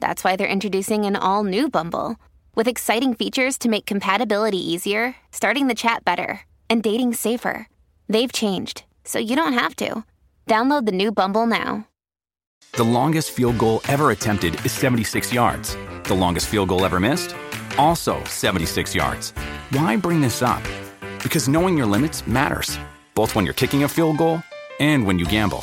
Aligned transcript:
that's 0.00 0.22
why 0.24 0.36
they're 0.36 0.46
introducing 0.46 1.04
an 1.04 1.16
all 1.16 1.44
new 1.44 1.68
Bumble 1.68 2.16
with 2.54 2.68
exciting 2.68 3.14
features 3.14 3.58
to 3.58 3.68
make 3.68 3.86
compatibility 3.86 4.58
easier, 4.58 5.14
starting 5.30 5.68
the 5.68 5.74
chat 5.74 6.04
better, 6.04 6.40
and 6.68 6.82
dating 6.82 7.14
safer. 7.14 7.68
They've 8.08 8.32
changed, 8.32 8.84
so 9.04 9.18
you 9.18 9.36
don't 9.36 9.52
have 9.52 9.76
to. 9.76 10.04
Download 10.46 10.86
the 10.86 10.92
new 10.92 11.12
Bumble 11.12 11.46
now. 11.46 11.86
The 12.72 12.84
longest 12.84 13.30
field 13.30 13.58
goal 13.58 13.80
ever 13.88 14.10
attempted 14.10 14.54
is 14.64 14.72
76 14.72 15.32
yards. 15.32 15.76
The 16.04 16.14
longest 16.14 16.48
field 16.48 16.68
goal 16.68 16.84
ever 16.84 17.00
missed? 17.00 17.34
Also 17.78 18.22
76 18.24 18.94
yards. 18.94 19.30
Why 19.70 19.96
bring 19.96 20.20
this 20.20 20.42
up? 20.42 20.62
Because 21.22 21.48
knowing 21.48 21.76
your 21.76 21.86
limits 21.86 22.26
matters, 22.26 22.78
both 23.14 23.34
when 23.34 23.44
you're 23.44 23.54
kicking 23.54 23.84
a 23.84 23.88
field 23.88 24.18
goal 24.18 24.42
and 24.78 25.06
when 25.06 25.18
you 25.18 25.24
gamble. 25.26 25.62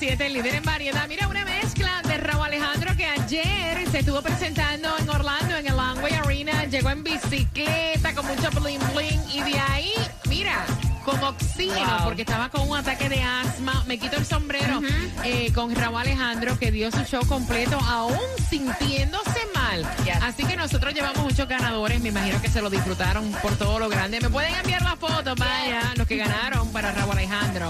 106.7, 0.00 0.20
el 0.22 0.32
líder 0.32 0.54
en 0.54 0.62
variedad. 0.62 1.06
Mira, 1.08 1.28
una 1.28 1.44
mezcla 1.44 2.00
de 2.02 2.16
Raúl 2.16 2.44
Alejandro 2.46 2.96
que 2.96 3.06
ayer 3.06 3.86
se 3.90 3.98
estuvo 3.98 4.22
presentando 4.22 4.88
en 4.98 5.08
Orlando, 5.08 5.56
en 5.56 5.66
el 5.66 5.76
Langway 5.76 6.14
Arena. 6.14 6.64
Llegó 6.64 6.90
en 6.90 7.02
bicicleta 7.02 8.14
con 8.14 8.26
mucho 8.26 8.50
bling 8.50 8.80
bling. 8.94 9.20
Y 9.32 9.42
de 9.42 9.58
ahí, 9.58 9.92
mira, 10.28 10.64
con 11.04 11.22
oxígeno, 11.22 11.98
porque 12.04 12.22
estaba 12.22 12.48
con 12.48 12.68
un 12.68 12.78
ataque 12.78 13.08
de 13.08 13.22
asma. 13.22 13.84
Me 13.86 13.98
quito 13.98 14.16
el 14.16 14.24
sombrero 14.24 14.80
eh, 15.24 15.52
con 15.52 15.74
Raúl 15.74 16.00
Alejandro, 16.00 16.58
que 16.58 16.70
dio 16.70 16.90
su 16.90 17.04
show 17.04 17.26
completo, 17.26 17.78
aún 17.80 18.18
sintiéndose 18.48 19.40
mal. 19.54 19.84
Así 20.22 20.44
que 20.44 20.56
nosotros 20.56 20.94
llevamos 20.94 21.24
muchos 21.24 21.46
ganadores. 21.46 22.00
Me 22.00 22.08
imagino 22.08 22.40
que 22.40 22.48
se 22.48 22.62
lo 22.62 22.70
disfrutaron 22.70 23.30
por 23.42 23.56
todo 23.56 23.78
lo 23.78 23.88
grande. 23.88 24.20
Me 24.20 24.30
pueden 24.30 24.54
enviar 24.54 24.82
la 24.82 24.96
foto, 24.96 25.34
vaya, 25.36 25.92
los 25.96 26.06
que 26.06 26.16
ganaron 26.16 26.72
para 26.72 26.92
Raúl 26.92 27.12
Alejandro. 27.12 27.68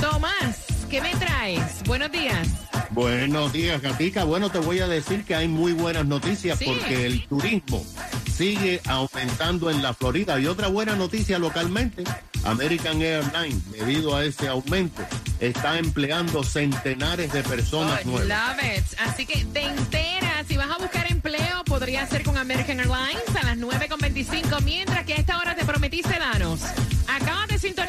Tomás, 0.00 0.71
¿qué 0.92 1.00
me 1.00 1.14
traes? 1.16 1.82
Buenos 1.86 2.12
días. 2.12 2.46
Buenos 2.90 3.50
días, 3.50 3.80
Gatica. 3.80 4.24
Bueno, 4.24 4.50
te 4.50 4.58
voy 4.58 4.80
a 4.80 4.86
decir 4.86 5.24
que 5.24 5.34
hay 5.34 5.48
muy 5.48 5.72
buenas 5.72 6.04
noticias 6.04 6.58
Sí. 6.58 6.66
porque 6.66 7.06
el 7.06 7.26
turismo 7.28 7.82
sigue 8.30 8.82
aumentando 8.86 9.70
en 9.70 9.82
la 9.82 9.94
Florida. 9.94 10.38
Y 10.38 10.46
otra 10.46 10.68
buena 10.68 10.94
noticia 10.94 11.38
localmente, 11.38 12.04
American 12.44 13.00
Airlines, 13.00 13.72
debido 13.72 14.14
a 14.14 14.22
ese 14.22 14.48
aumento, 14.48 15.02
está 15.40 15.78
empleando 15.78 16.44
centenares 16.44 17.32
de 17.32 17.42
personas 17.42 18.04
nuevas. 18.04 18.28
Love 18.28 18.76
it. 18.76 18.84
Así 19.00 19.24
que 19.24 19.46
te 19.46 19.62
enteras. 19.62 20.46
Si 20.46 20.58
vas 20.58 20.68
a 20.70 20.76
buscar 20.76 21.10
empleo, 21.10 21.64
podría 21.64 22.06
ser 22.06 22.22
con 22.22 22.36
American 22.36 22.80
Airlines 22.80 23.34
a 23.40 23.46
las 23.46 23.56
9.25. 23.56 24.60
Mientras 24.62 25.06
que 25.06 25.14
a 25.14 25.16
esta 25.16 25.38
hora 25.38 25.56
te 25.56 25.64
prometí 25.64 26.02
sedanos. 26.02 26.60
Acabas 27.08 27.48
de 27.48 27.58
sintonizar. 27.58 27.81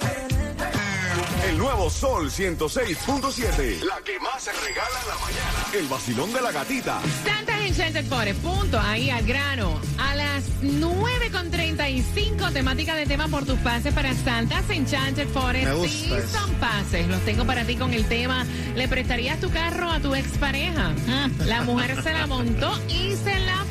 El 1.52 1.58
nuevo 1.58 1.90
Sol 1.90 2.30
106.7. 2.30 3.82
La 3.84 4.00
que 4.02 4.18
más 4.20 4.42
se 4.42 4.52
regala 4.52 5.00
en 5.02 5.08
la 5.08 5.14
mañana. 5.16 5.66
El 5.74 5.86
vacilón 5.86 6.32
de 6.32 6.40
la 6.40 6.50
gatita. 6.50 6.98
Santa's 7.26 7.60
Enchanted 7.60 8.06
Forest, 8.06 8.40
punto, 8.40 8.80
ahí 8.80 9.10
al 9.10 9.22
grano. 9.26 9.78
A 9.98 10.14
las 10.14 10.44
9.35, 10.62 12.52
temática 12.54 12.94
de 12.94 13.04
tema 13.04 13.28
por 13.28 13.44
tus 13.44 13.58
pases 13.58 13.92
para 13.92 14.14
Santa's 14.14 14.64
Enchanted 14.70 15.28
Forest. 15.28 15.64
Me 15.66 15.74
gusta 15.74 15.88
Sí, 15.92 16.12
eso. 16.14 16.38
son 16.38 16.54
pases. 16.54 17.06
Los 17.08 17.20
tengo 17.26 17.44
para 17.44 17.64
ti 17.64 17.76
con 17.76 17.92
el 17.92 18.06
tema. 18.06 18.46
¿Le 18.74 18.88
prestarías 18.88 19.38
tu 19.38 19.50
carro 19.50 19.90
a 19.90 20.00
tu 20.00 20.14
expareja? 20.14 20.94
La 21.44 21.60
mujer 21.62 22.02
se 22.02 22.12
la 22.14 22.26
montó 22.26 22.72
y 22.88 23.14
se 23.14 23.38
la 23.40 23.62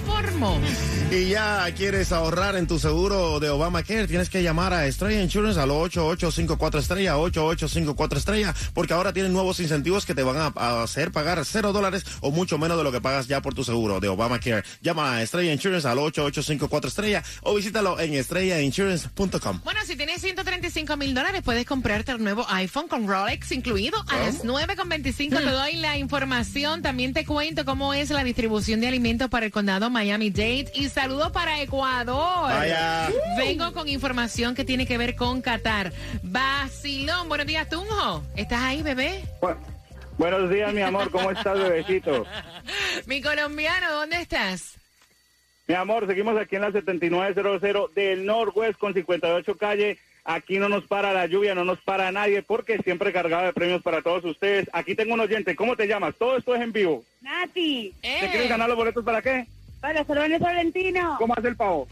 Y 1.11 1.29
ya 1.29 1.69
quieres 1.75 2.11
ahorrar 2.11 2.55
en 2.55 2.67
tu 2.67 2.79
seguro 2.79 3.39
de 3.39 3.49
Obamacare, 3.49 4.07
tienes 4.07 4.29
que 4.29 4.41
llamar 4.41 4.73
a 4.73 4.87
Estrella 4.87 5.21
Insurance 5.21 5.59
al 5.59 5.69
8854 5.69 6.79
Estrella, 6.79 7.17
8854 7.17 8.17
Estrella, 8.17 8.55
porque 8.73 8.93
ahora 8.93 9.11
tienen 9.11 9.33
nuevos 9.33 9.59
incentivos 9.59 10.05
que 10.05 10.15
te 10.15 10.23
van 10.23 10.53
a, 10.55 10.83
hacer 10.83 11.11
pagar 11.11 11.43
cero 11.43 11.73
dólares 11.73 12.05
o 12.21 12.31
mucho 12.31 12.57
menos 12.57 12.77
de 12.77 12.83
lo 12.83 12.91
que 12.91 13.01
pagas 13.01 13.27
ya 13.27 13.41
por 13.41 13.53
tu 13.53 13.63
seguro 13.63 13.99
de 13.99 14.07
Obamacare. 14.07 14.63
Llama 14.81 15.15
a 15.15 15.21
Estrella 15.21 15.51
Insurance 15.51 15.87
al 15.87 15.99
8854 15.99 16.87
Estrella 16.87 17.23
o 17.41 17.55
visítalo 17.55 17.99
en 17.99 18.13
estrellainsurance.com. 18.13 19.61
Bueno, 19.63 19.81
si 19.85 19.97
tienes 19.97 20.21
135 20.21 20.97
mil 20.97 21.13
dólares, 21.13 21.41
puedes 21.43 21.65
comprarte 21.65 22.13
el 22.13 22.23
nuevo 22.23 22.45
iPhone 22.49 22.87
con 22.87 23.07
Rolex 23.07 23.51
incluido. 23.51 24.03
A 24.07 24.17
las 24.17 24.45
9.25 24.45 25.29
te 25.43 25.51
doy 25.51 25.75
la 25.75 25.97
información. 25.97 26.81
También 26.81 27.13
te 27.13 27.25
cuento 27.25 27.65
cómo 27.65 27.93
es 27.93 28.09
la 28.11 28.23
distribución 28.23 28.79
de 28.79 28.87
alimentos 28.87 29.29
para 29.29 29.45
el 29.45 29.51
condado 29.51 29.89
Miami-Dade. 30.11 30.71
Y 30.73 30.89
saludos 30.89 31.31
para 31.31 31.61
Ecuador. 31.61 32.49
Vaya. 32.49 33.09
Vengo 33.37 33.71
con 33.71 33.87
información 33.87 34.55
que 34.55 34.65
tiene 34.65 34.85
que 34.85 34.97
ver 34.97 35.15
con 35.15 35.41
Qatar. 35.41 35.93
Basilón, 36.21 37.29
buenos 37.29 37.47
días, 37.47 37.69
Tunjo. 37.69 38.21
¿Estás 38.35 38.59
ahí, 38.61 38.81
bebé? 38.83 39.23
Bu- 39.41 39.55
Buenos 40.17 40.49
días, 40.49 40.73
mi 40.73 40.81
amor. 40.81 41.09
¿Cómo 41.11 41.31
estás, 41.31 41.57
bebecito? 41.57 42.25
Mi 43.07 43.21
colombiano, 43.21 43.91
¿dónde 43.93 44.17
estás? 44.21 44.75
Mi 45.67 45.73
amor, 45.75 46.05
seguimos 46.05 46.37
aquí 46.39 46.57
en 46.57 46.63
la 46.63 46.71
7900 46.73 47.93
del 47.95 48.25
Northwest 48.25 48.77
con 48.77 48.93
58 48.93 49.55
calle. 49.57 49.97
Aquí 50.25 50.59
no 50.59 50.67
nos 50.69 50.83
para 50.85 51.13
la 51.13 51.25
lluvia, 51.25 51.55
no 51.55 51.63
nos 51.63 51.79
para 51.79 52.11
nadie, 52.11 52.43
porque 52.43 52.77
siempre 52.83 53.11
cargado 53.13 53.45
de 53.45 53.53
premios 53.53 53.81
para 53.81 54.01
todos 54.03 54.23
ustedes. 54.25 54.69
Aquí 54.73 54.93
tengo 54.93 55.13
un 55.15 55.21
oyente. 55.21 55.55
¿Cómo 55.55 55.75
te 55.77 55.87
llamas? 55.87 56.13
Todo 56.19 56.37
esto 56.37 56.53
es 56.53 56.61
en 56.61 56.73
vivo. 56.73 57.03
Nati, 57.21 57.93
¿Te 58.01 58.29
quieres 58.29 58.49
ganar 58.49 58.67
los 58.67 58.77
boletos 58.77 59.03
para 59.05 59.21
qué? 59.21 59.47
Para 59.81 60.05
Cervantes 60.05 60.39
Florentino. 60.39 61.15
¿Cómo 61.17 61.33
hace 61.35 61.47
el 61.49 61.55
pavo? 61.55 61.87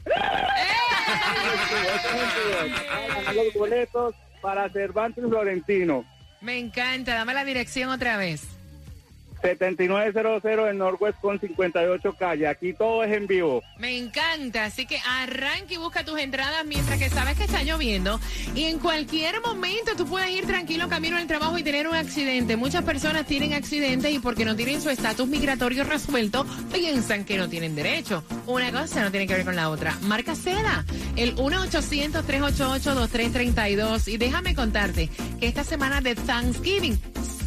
Ganar 3.15 3.35
los 3.35 3.53
boletos 3.55 4.15
para 4.41 4.69
Cervantes 4.69 5.23
Florentino. 5.27 6.05
Me 6.41 6.57
encanta, 6.57 7.15
dame 7.15 7.33
la 7.33 7.43
dirección 7.43 7.89
otra 7.89 8.15
vez. 8.15 8.58
7900 9.41 10.43
del 10.43 10.77
Northwest 10.77 11.19
con 11.19 11.39
58 11.39 12.13
calle. 12.13 12.47
Aquí 12.47 12.73
todo 12.73 13.03
es 13.03 13.11
en 13.15 13.25
vivo. 13.27 13.63
Me 13.77 13.97
encanta, 13.97 14.65
así 14.65 14.85
que 14.85 14.99
arranca 15.07 15.73
y 15.73 15.77
busca 15.77 16.03
tus 16.03 16.19
entradas 16.19 16.65
mientras 16.65 16.99
que 16.99 17.09
sabes 17.09 17.37
que 17.37 17.45
está 17.45 17.63
lloviendo 17.63 18.19
y 18.55 18.65
en 18.65 18.79
cualquier 18.79 19.39
momento 19.41 19.95
tú 19.95 20.05
puedes 20.05 20.29
ir 20.31 20.45
tranquilo 20.45 20.89
camino 20.89 21.15
al 21.17 21.27
trabajo 21.27 21.57
y 21.57 21.63
tener 21.63 21.87
un 21.87 21.95
accidente. 21.95 22.57
Muchas 22.57 22.83
personas 22.83 23.25
tienen 23.25 23.53
accidentes 23.53 24.11
y 24.11 24.19
porque 24.19 24.45
no 24.45 24.55
tienen 24.55 24.81
su 24.81 24.89
estatus 24.89 25.27
migratorio 25.27 25.83
resuelto, 25.83 26.45
piensan 26.73 27.25
que 27.25 27.37
no 27.37 27.47
tienen 27.49 27.75
derecho. 27.75 28.23
Una 28.45 28.71
cosa 28.71 29.03
no 29.03 29.11
tiene 29.11 29.27
que 29.27 29.35
ver 29.35 29.45
con 29.45 29.55
la 29.55 29.69
otra. 29.69 29.95
Marca 30.01 30.35
Seda, 30.35 30.83
el 31.15 31.35
1-800-388-2332 31.35 34.07
y 34.07 34.17
déjame 34.17 34.55
contarte 34.55 35.09
que 35.39 35.47
esta 35.47 35.63
semana 35.63 36.01
de 36.01 36.15
Thanksgiving 36.15 36.99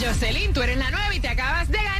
Jocelyn, 0.00 0.52
tú 0.52 0.62
eres 0.62 0.78
la 0.78 0.90
nueva 0.90 1.14
y 1.14 1.20
te 1.20 1.28
acabas 1.28 1.70
de 1.70 1.78
ganar. 1.78 1.93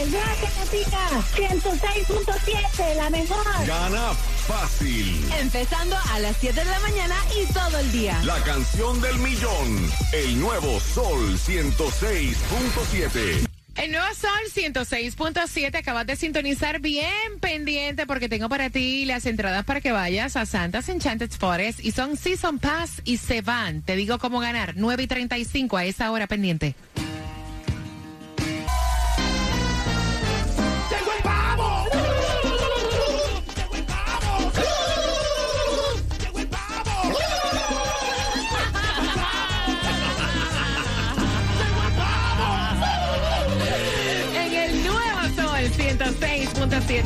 Los 0.00 0.02
mejores. 0.08 0.08
Mira 0.08 0.34
que 0.40 0.48
Gatita. 0.58 1.04
106.7, 1.36 2.96
la 2.96 3.10
mejor. 3.10 3.44
Gana 3.66 4.14
fácil. 4.46 5.22
Empezando 5.38 5.94
a 6.12 6.18
las 6.20 6.36
7 6.38 6.58
de 6.58 6.64
la 6.70 6.80
mañana 6.80 7.14
y 7.40 7.44
todo 7.52 7.78
el 7.78 7.92
día. 7.92 8.18
La 8.24 8.42
canción 8.42 9.00
del 9.00 9.16
millón. 9.18 9.92
El 10.12 10.40
nuevo 10.40 10.80
Sol 10.80 11.38
106.7. 11.38 13.46
El 13.74 13.90
nuevo 13.90 14.06
Sol 14.14 14.30
106.7, 14.54 15.76
acabas 15.76 16.06
de 16.06 16.14
sintonizar 16.16 16.80
bien 16.80 17.40
pendiente 17.40 18.06
porque 18.06 18.28
tengo 18.28 18.50
para 18.50 18.68
ti 18.68 19.06
las 19.06 19.24
entradas 19.24 19.64
para 19.64 19.80
que 19.80 19.92
vayas 19.92 20.36
a 20.36 20.44
Santa's 20.44 20.90
Enchanted 20.90 21.30
Forest 21.30 21.82
y 21.82 21.92
son 21.92 22.18
Season 22.18 22.58
Pass 22.58 23.00
y 23.04 23.16
se 23.16 23.40
van. 23.40 23.80
Te 23.80 23.96
digo 23.96 24.18
cómo 24.18 24.40
ganar, 24.40 24.74
9 24.76 25.04
y 25.04 25.06
35 25.06 25.78
a 25.78 25.86
esa 25.86 26.10
hora 26.10 26.26
pendiente. 26.26 26.74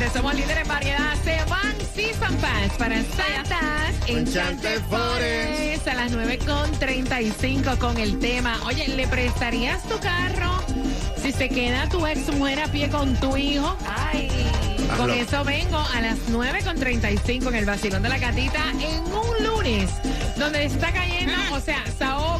106.7 0.07 0.13
somos 0.13 0.35
líderes 0.35 0.63
en 0.63 0.67
variedad. 0.67 1.13
Se 1.23 1.37
van 1.49 1.75
Season 1.93 2.35
Pass 2.37 2.77
para 2.77 2.95
Santa's 3.03 3.95
Enchanted 4.07 4.81
Forest 4.89 5.87
a 5.87 5.93
las 5.95 6.11
9.35 6.13 7.77
con 7.77 7.97
el 7.97 8.19
tema. 8.19 8.59
Oye, 8.65 8.87
¿le 8.87 9.07
prestarías 9.07 9.83
tu 9.83 9.99
carro 9.99 10.63
si 11.21 11.31
se 11.31 11.49
queda 11.49 11.89
tu 11.89 12.05
ex 12.05 12.33
mujer 12.33 12.59
a 12.59 12.67
pie 12.67 12.89
con 12.89 13.15
tu 13.15 13.35
hijo? 13.37 13.75
Ay. 13.85 14.29
Con 14.95 15.11
eso 15.11 15.43
vengo 15.43 15.77
a 15.77 16.01
las 16.01 16.17
9.35 16.29 17.49
en 17.49 17.55
el 17.55 17.65
vacilón 17.65 18.01
de 18.01 18.09
la 18.09 18.17
gatita 18.17 18.71
en 18.79 19.01
un 19.13 19.45
lunes 19.45 19.89
donde 20.37 20.65
está 20.65 20.91
cayendo, 20.93 21.33
o 21.51 21.59
sea, 21.59 21.83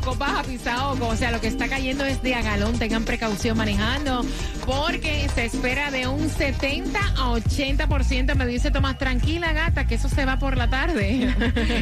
Saoco, 0.07 0.19
baja 0.19 0.43
Saoco, 0.63 1.07
o 1.07 1.15
sea, 1.17 1.31
lo 1.31 1.41
que 1.41 1.47
está 1.47 1.67
cayendo 1.67 2.05
es 2.05 2.21
de 2.21 2.33
a 2.33 2.41
galón, 2.41 2.79
tengan 2.79 3.03
precaución 3.03 3.57
manejando, 3.57 4.25
porque 4.65 5.27
se 5.35 5.45
espera 5.45 5.91
de 5.91 6.07
un 6.07 6.29
70 6.29 6.97
a 6.97 7.33
80%, 7.33 8.35
me 8.35 8.47
dice 8.47 8.71
Tomás, 8.71 8.97
tranquila 8.97 9.51
gata, 9.51 9.85
que 9.85 9.95
eso 9.95 10.07
se 10.07 10.23
va 10.23 10.39
por 10.39 10.55
la 10.55 10.69
tarde. 10.69 11.35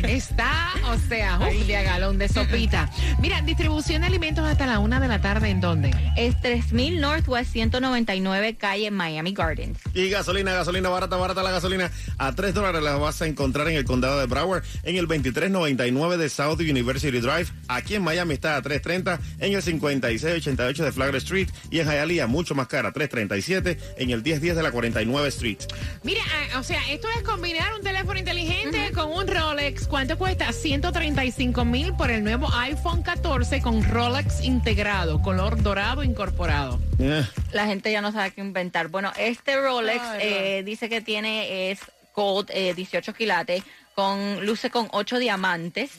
está, 0.08 0.72
o 0.88 0.98
sea, 1.08 1.40
uf, 1.40 1.68
de 1.68 1.78
a 1.78 1.84
galón, 1.84 2.18
de 2.18 2.28
sopita. 2.28 2.90
Mira, 3.20 3.42
distribución 3.42 4.02
de 4.02 4.08
alimentos 4.08 4.44
hasta 4.44 4.66
la 4.66 4.80
una 4.80 5.00
de 5.00 5.08
la 5.08 5.22
tarde, 5.22 5.50
¿en 5.50 5.62
dónde? 5.62 5.92
Es 6.16 6.40
3000 6.42 7.00
Northwest 7.00 7.52
199 7.52 8.56
calle 8.56 8.90
Miami 8.90 9.34
Gardens. 9.34 9.78
Y 9.94 10.10
gasolina, 10.10 10.54
gasolina 10.54 10.90
barata, 10.90 11.16
barata 11.18 11.44
la 11.44 11.52
gasolina. 11.52 11.92
A 12.18 12.32
3 12.34 12.56
dólares 12.56 12.82
la 12.82 12.98
vas 12.98 13.22
a 13.22 13.28
encontrar 13.28 13.68
en 13.68 13.76
el 13.76 13.86
condado 13.86 14.20
de 14.20 14.26
Broward, 14.26 14.64
en 14.84 14.96
el 14.96 15.06
2399 15.08 16.18
de 16.18 16.30
South 16.30 16.60
University 16.60 17.20
Drive. 17.20 17.48
Aquí 17.68 17.94
en 17.96 18.04
Miami 18.04 18.15
está 18.24 18.56
a 18.58 18.62
330, 18.62 19.20
en 19.40 19.54
el 19.54 19.62
5688 19.62 20.84
de 20.86 20.92
Flagler 20.92 21.16
Street. 21.18 21.50
Y 21.70 21.80
en 21.80 21.88
Hialeah, 21.88 22.28
mucho 22.28 22.56
más 22.56 22.68
cara, 22.68 22.92
337, 22.92 23.78
en 23.98 24.10
el 24.10 24.24
1010 24.24 24.56
de 24.56 24.64
la 24.64 24.72
49 24.72 25.28
Street. 25.30 25.58
Mira, 26.04 26.22
ah, 26.54 26.60
o 26.60 26.64
sea, 26.64 26.80
esto 26.92 27.08
es 27.18 27.24
combinar 27.24 27.74
un 27.74 27.82
teléfono 27.82 28.18
inteligente 28.18 28.92
con 28.94 29.12
un 29.12 29.28
Rolex. 29.28 29.88
¿Cuánto 29.88 30.18
cuesta? 30.18 30.52
135 30.52 31.66
mil 31.66 31.94
por 31.94 32.12
el 32.12 32.24
nuevo 32.24 32.52
iPhone 32.54 33.04
14 33.04 33.62
con 33.62 33.84
Rolex 33.84 34.44
integrado, 34.44 35.22
color 35.22 35.62
dorado 35.62 36.04
incorporado. 36.04 36.80
Eh, 37.00 37.26
La 37.52 37.66
gente 37.66 37.92
ya 37.92 38.02
no 38.02 38.12
sabe 38.12 38.32
qué 38.32 38.42
inventar. 38.42 38.88
Bueno, 38.88 39.12
este 39.18 39.58
Rolex 39.58 40.02
Ay, 40.02 40.20
eh, 40.22 40.64
dice 40.66 40.90
que 40.90 41.02
tiene 41.02 41.72
es 41.72 41.80
gold 42.16 42.50
eh, 42.52 42.74
18 42.74 43.14
quilates 43.14 43.64
con 43.94 44.46
luce 44.46 44.70
con 44.70 44.90
8 44.92 45.20
diamantes 45.20 45.92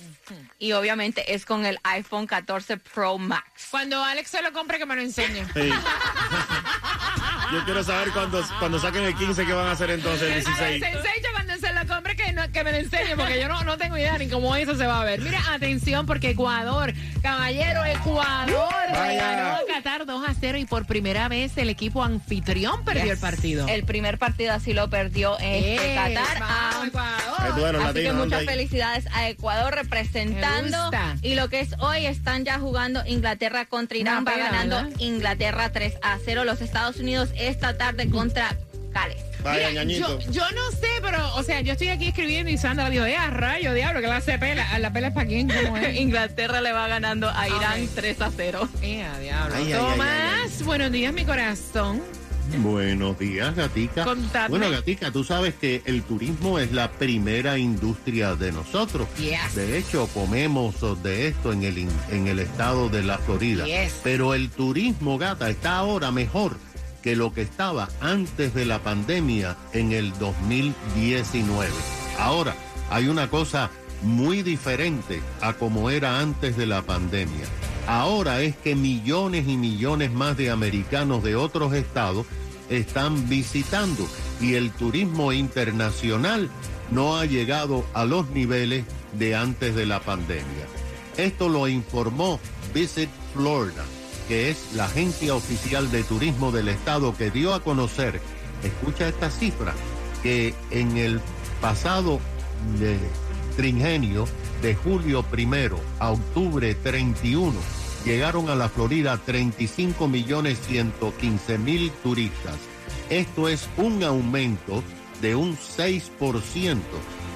y 0.59 0.73
obviamente 0.73 1.35
es 1.35 1.47
con 1.47 1.65
el 1.65 1.79
iPhone 1.83 2.27
14 2.27 2.77
Pro 2.77 3.17
Max. 3.17 3.69
Cuando 3.71 4.03
Alex 4.05 4.31
se 4.31 4.43
lo 4.43 4.53
compre, 4.53 4.79
que 4.79 4.87
me 4.87 4.97
lo 4.97 5.03
enseñe. 5.03 5.47
sí. 5.55 5.71
Yo 7.53 7.65
quiero 7.65 7.83
saber 7.85 8.11
cuando, 8.11 8.45
cuando 8.59 8.79
saquen 8.79 9.05
el 9.05 9.15
15 9.15 9.47
qué 9.47 9.53
van 9.53 9.69
a 9.69 9.73
hacer 9.73 9.91
entonces 9.91 10.23
el 10.23 10.53
A 10.53 10.61
ver, 10.61 10.81
16. 10.81 10.83
Que, 12.57 12.65
me 12.65 12.73
lo 12.73 12.79
enseñe, 12.79 13.17
porque 13.17 13.41
yo 13.41 13.49
no, 13.49 13.63
no 13.65 13.77
tengo 13.77 13.97
idea 13.99 14.17
ni 14.19 14.29
cómo 14.29 14.57
eso 14.57 14.75
se 14.77 14.87
va 14.87 15.01
a 15.03 15.05
ver. 15.05 15.21
Mira, 15.21 15.41
atención, 15.53 16.07
porque 16.07 16.31
Ecuador, 16.31 16.93
caballero, 17.23 17.85
Ecuador, 17.85 18.73
le 19.07 19.17
ganó 19.17 19.57
a 19.57 19.61
Qatar 19.67 20.07
2 20.07 20.29
a 20.29 20.35
0 20.39 20.59
y 20.59 20.65
por 20.65 20.87
primera 20.87 21.29
vez 21.29 21.57
el 21.59 21.69
equipo 21.69 22.03
anfitrión 22.03 22.85
perdió 22.85 23.13
el 23.13 23.19
partido. 23.19 23.67
El 23.69 23.85
primer 23.85 24.19
partido 24.19 24.53
así 24.55 24.73
lo 24.73 24.89
perdió 24.89 25.39
este 25.39 25.93
Eh, 25.93 25.95
Qatar. 25.95 26.41
vamos, 26.41 26.47
Ah, 26.49 26.85
Ecuador. 26.87 27.61
Bueno, 27.61 27.87
Así 27.87 28.03
que 28.03 28.13
muchas 28.13 28.45
felicidades 28.45 29.07
a 29.13 29.29
Ecuador 29.29 29.75
representando. 29.75 30.91
Y 31.23 31.35
lo 31.35 31.49
que 31.49 31.61
es 31.61 31.75
hoy, 31.79 32.07
están 32.07 32.45
ya 32.45 32.59
jugando 32.59 33.03
Inglaterra 33.07 33.67
contra 33.67 33.97
Irán. 33.99 34.25
Va 34.27 34.37
ganando 34.37 34.77
¿verdad? 34.77 34.93
Inglaterra 35.01 35.73
3 35.73 35.95
a 36.03 36.19
0. 36.25 36.45
Los 36.45 36.61
Estados 36.63 36.97
Unidos 36.97 37.31
esta 37.37 37.77
tarde 37.77 38.09
contra 38.09 38.57
Gales. 38.93 39.26
Vaya, 39.47 39.69
Mira, 39.71 39.85
ñañito. 39.85 40.19
yo, 40.21 40.31
yo 40.33 40.43
no 40.53 40.71
sé, 40.73 40.89
pero, 41.03 41.35
o 41.37 41.43
sea, 41.43 41.61
yo 41.61 41.73
estoy 41.73 41.89
aquí 41.89 42.07
escribiendo 42.09 42.51
y 42.51 42.59
Sandra 42.59 42.91
dijo, 42.91 43.05
eh, 43.07 43.17
a 43.17 43.31
rayo, 43.31 43.73
diablo, 43.75 44.01
que 44.01 44.07
la 44.09 44.17
hace 44.17 44.39
pela. 44.39 44.79
¿La 44.79 44.93
pela 44.93 45.09
es 45.09 45.15
para 45.15 45.27
quién? 45.27 45.49
¿Cómo 45.49 45.77
es? 45.77 45.97
Inglaterra 46.01 46.61
le 46.61 46.73
va 46.73 46.89
ganando 46.89 47.29
a 47.31 47.49
Irán 47.49 47.85
Ok. 47.85 47.91
3 47.95 48.21
a 48.23 48.31
0. 48.37 48.69
Eh, 48.83 49.03
a 49.05 49.19
diablo. 49.19 49.55
Ay, 49.57 49.65
ay, 49.67 49.73
ay, 49.73 49.79
Tomás, 49.79 50.59
ay, 50.61 50.65
buenos 50.65 50.93
días, 50.93 51.13
mi 51.15 51.25
corazón. 51.25 52.03
Buenos 52.59 53.19
días, 53.19 53.57
Gatica. 53.57 54.05
Contadme. 54.05 54.49
Bueno, 54.59 54.71
Gatica, 54.71 55.11
tú 55.11 55.25
sabes 55.25 55.55
que 55.55 55.83
el 55.85 56.03
turismo 56.05 56.61
es 56.61 56.71
la 56.71 56.93
primera 56.93 57.59
industria 57.59 58.37
de 58.37 58.53
nosotros. 58.53 59.09
Yes. 59.19 59.57
De 59.57 59.77
hecho, 59.77 60.07
comemos 60.15 60.77
de 61.03 61.27
esto 61.27 61.53
en 61.53 61.65
el, 61.65 61.79
in- 61.79 61.91
en 62.13 62.29
el 62.29 62.39
estado 62.39 62.89
de 62.89 63.03
la 63.03 63.19
Florida. 63.19 63.65
Yes. 63.67 63.95
Pero 64.05 64.33
el 64.33 64.49
turismo, 64.51 65.19
gata, 65.19 65.51
está 65.51 65.77
ahora 65.79 66.13
mejor 66.13 66.57
que 67.07 67.15
lo 67.15 67.33
que 67.33 67.43
estaba 67.43 67.89
antes 68.01 68.53
de 68.53 68.65
la 68.65 68.81
pandemia 68.81 69.57
en 69.73 69.93
el 69.93 70.13
2019. 70.19 71.71
Ahora, 72.19 72.57
hay 72.91 73.07
una 73.07 73.31
cosa 73.31 73.71
muy 74.03 74.43
diferente 74.43 75.23
a 75.41 75.53
como 75.53 75.91
era 75.91 76.19
antes 76.19 76.57
de 76.57 76.67
la 76.67 76.83
pandemia. 76.83 77.45
Ahora 77.87 78.43
es 78.43 78.57
que 78.57 78.75
millones 78.75 79.47
y 79.47 79.57
millones 79.57 80.11
más 80.11 80.37
de 80.37 80.51
americanos 80.51 81.23
de 81.23 81.37
otros 81.37 81.75
estados 81.75 82.27
están 82.71 83.29
visitando 83.29 84.05
y 84.41 84.55
el 84.55 84.73
turismo 84.73 85.33
internacional 85.33 86.51
no 86.91 87.19
ha 87.19 87.25
llegado 87.25 87.87
a 87.95 88.05
los 88.05 88.31
niveles 88.31 88.85
de 89.13 89.37
antes 89.37 89.77
de 89.77 89.87
la 89.87 90.01
pandemia. 90.01 90.67
Esto 91.17 91.49
lo 91.49 91.69
informó 91.69 92.41
Visit 92.75 93.11
Florida, 93.33 93.85
que 94.29 94.51
es 94.51 94.73
la 94.75 94.87
agencia 94.87 95.35
oficial 95.35 95.91
de 95.91 96.03
turismo 96.05 96.53
del 96.53 96.69
estado 96.69 97.17
que 97.17 97.31
dio 97.31 97.55
a 97.55 97.63
conocer, 97.63 98.21
escucha 98.63 99.09
esta 99.09 99.31
cifra, 99.31 99.75
que 100.23 100.55
en 100.71 100.97
el 100.97 101.21
pasado 101.61 102.21
eh, 102.81 102.99
tringenio 103.57 104.27
de 104.63 104.75
julio 104.75 105.23
primero 105.23 105.81
a 105.99 106.11
octubre 106.11 106.75
31 106.75 107.53
llegaron 108.05 108.49
a 108.49 108.55
la 108.55 108.69
Florida 108.69 109.19
35 109.25 110.09
millones 110.09 110.61
115 110.67 111.59
mil 111.59 111.91
turistas. 112.03 112.57
Esto 113.11 113.49
es 113.49 113.69
un 113.77 114.03
aumento 114.05 114.83
de 115.21 115.35
un 115.35 115.57
6% 115.57 116.79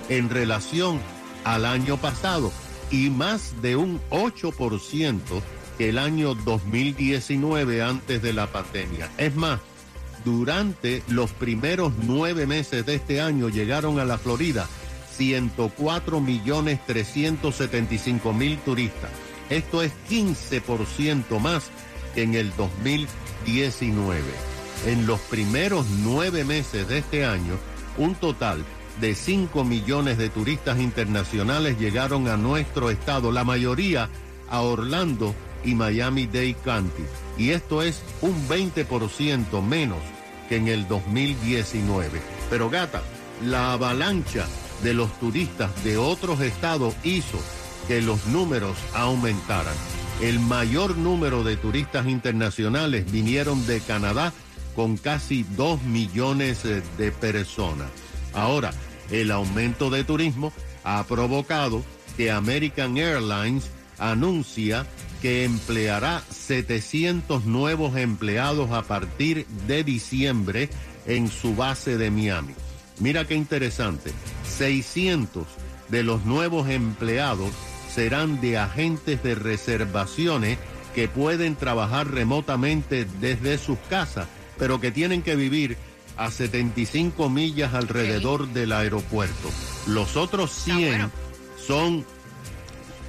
en 0.09 0.29
relación 0.29 1.01
al 1.45 1.65
año 1.65 1.97
pasado 1.97 2.53
y 2.91 3.11
más 3.11 3.61
de 3.63 3.77
un 3.77 4.01
8% 4.11 5.21
el 5.89 5.99
año 5.99 6.35
2019 6.35 7.83
antes 7.83 8.23
de 8.23 8.33
la 8.33 8.47
pandemia. 8.47 9.11
Es 9.17 9.35
más, 9.35 9.61
durante 10.25 11.03
los 11.09 11.33
primeros 11.33 11.93
nueve 12.03 12.47
meses 12.47 12.85
de 12.85 12.97
este 12.97 13.21
año 13.21 13.49
llegaron 13.49 13.99
a 13.99 14.05
la 14.05 14.19
Florida 14.19 14.69
104 15.17 16.21
millones 16.21 16.81
375 16.87 18.33
mil 18.33 18.59
turistas. 18.59 19.11
Esto 19.49 19.83
es 19.83 19.93
15% 20.09 21.39
más 21.41 21.71
que 22.15 22.23
en 22.23 22.35
el 22.35 22.55
2019. 22.57 24.23
En 24.87 25.07
los 25.07 25.21
primeros 25.21 25.87
nueve 26.03 26.45
meses 26.45 26.89
de 26.89 26.99
este 26.99 27.25
año, 27.25 27.59
un 27.99 28.15
total 28.15 28.65
de 29.01 29.15
5 29.15 29.65
millones 29.65 30.19
de 30.19 30.29
turistas 30.29 30.79
internacionales 30.79 31.79
llegaron 31.79 32.29
a 32.29 32.37
nuestro 32.37 32.91
estado, 32.91 33.33
la 33.33 33.45
mayoría 33.45 34.09
a 34.49 34.61
Orlando 34.61 35.35
y 35.65 35.75
Miami-Dade 35.75 36.57
County. 36.65 37.03
Y 37.39 37.51
esto 37.51 37.83
es 37.83 38.03
un 38.21 38.49
20% 38.49 39.63
menos 39.63 39.99
que 40.49 40.57
en 40.57 40.69
el 40.69 40.87
2019. 40.89 42.21
Pero 42.49 42.71
gata, 42.71 43.03
la 43.45 43.73
avalancha 43.73 44.47
de 44.83 44.95
los 44.95 45.19
turistas 45.19 45.85
de 45.85 45.97
otros 45.97 46.41
estados 46.41 46.95
hizo 47.05 47.39
que 47.89 48.03
los 48.03 48.27
números 48.27 48.77
aumentaran. 48.95 49.75
El 50.21 50.39
mayor 50.39 50.97
número 50.97 51.45
de 51.45 51.57
turistas 51.57 52.07
internacionales 52.07 53.11
vinieron 53.11 53.67
de 53.67 53.81
Canadá 53.81 54.33
con 54.77 54.97
casi 54.97 55.45
2 55.57 55.83
millones 55.83 56.65
eh, 56.65 56.83
de 56.99 57.11
personas. 57.11 57.89
Ahora, 58.35 58.73
el 59.11 59.31
aumento 59.31 59.91
de 59.91 60.05
turismo 60.05 60.53
ha 60.85 61.03
provocado 61.05 61.83
que 62.17 62.31
American 62.31 62.97
Airlines 62.97 63.71
anuncia 63.99 64.87
que 65.21 65.45
empleará 65.45 66.23
700 66.31 67.45
nuevos 67.45 67.97
empleados 67.97 68.71
a 68.71 68.83
partir 68.83 69.47
de 69.67 69.85
diciembre 69.85 70.71
en 71.07 71.29
su 71.29 71.55
base 71.55 71.97
de 71.97 72.11
Miami. 72.11 72.55
Mira 72.99 73.27
qué 73.27 73.35
interesante, 73.35 74.13
600 74.45 75.47
de 75.89 76.03
los 76.03 76.25
nuevos 76.25 76.69
empleados 76.69 77.51
serán 77.93 78.41
de 78.41 78.59
agentes 78.59 79.23
de 79.23 79.35
reservaciones 79.35 80.59
que 80.95 81.09
pueden 81.09 81.57
trabajar 81.57 82.11
remotamente 82.11 83.07
desde 83.21 83.59
sus 83.59 83.79
casas, 83.89 84.27
pero 84.59 84.81
que 84.81 84.91
tienen 84.91 85.23
que 85.23 85.37
vivir 85.37 85.77
a 86.17 86.31
75 86.31 87.31
millas 87.31 87.75
alrededor 87.75 88.49
del 88.49 88.73
aeropuerto. 88.73 89.51
Los 89.87 90.17
otros 90.17 90.51
100 90.51 90.89
bueno. 90.89 91.11
son 91.57 92.05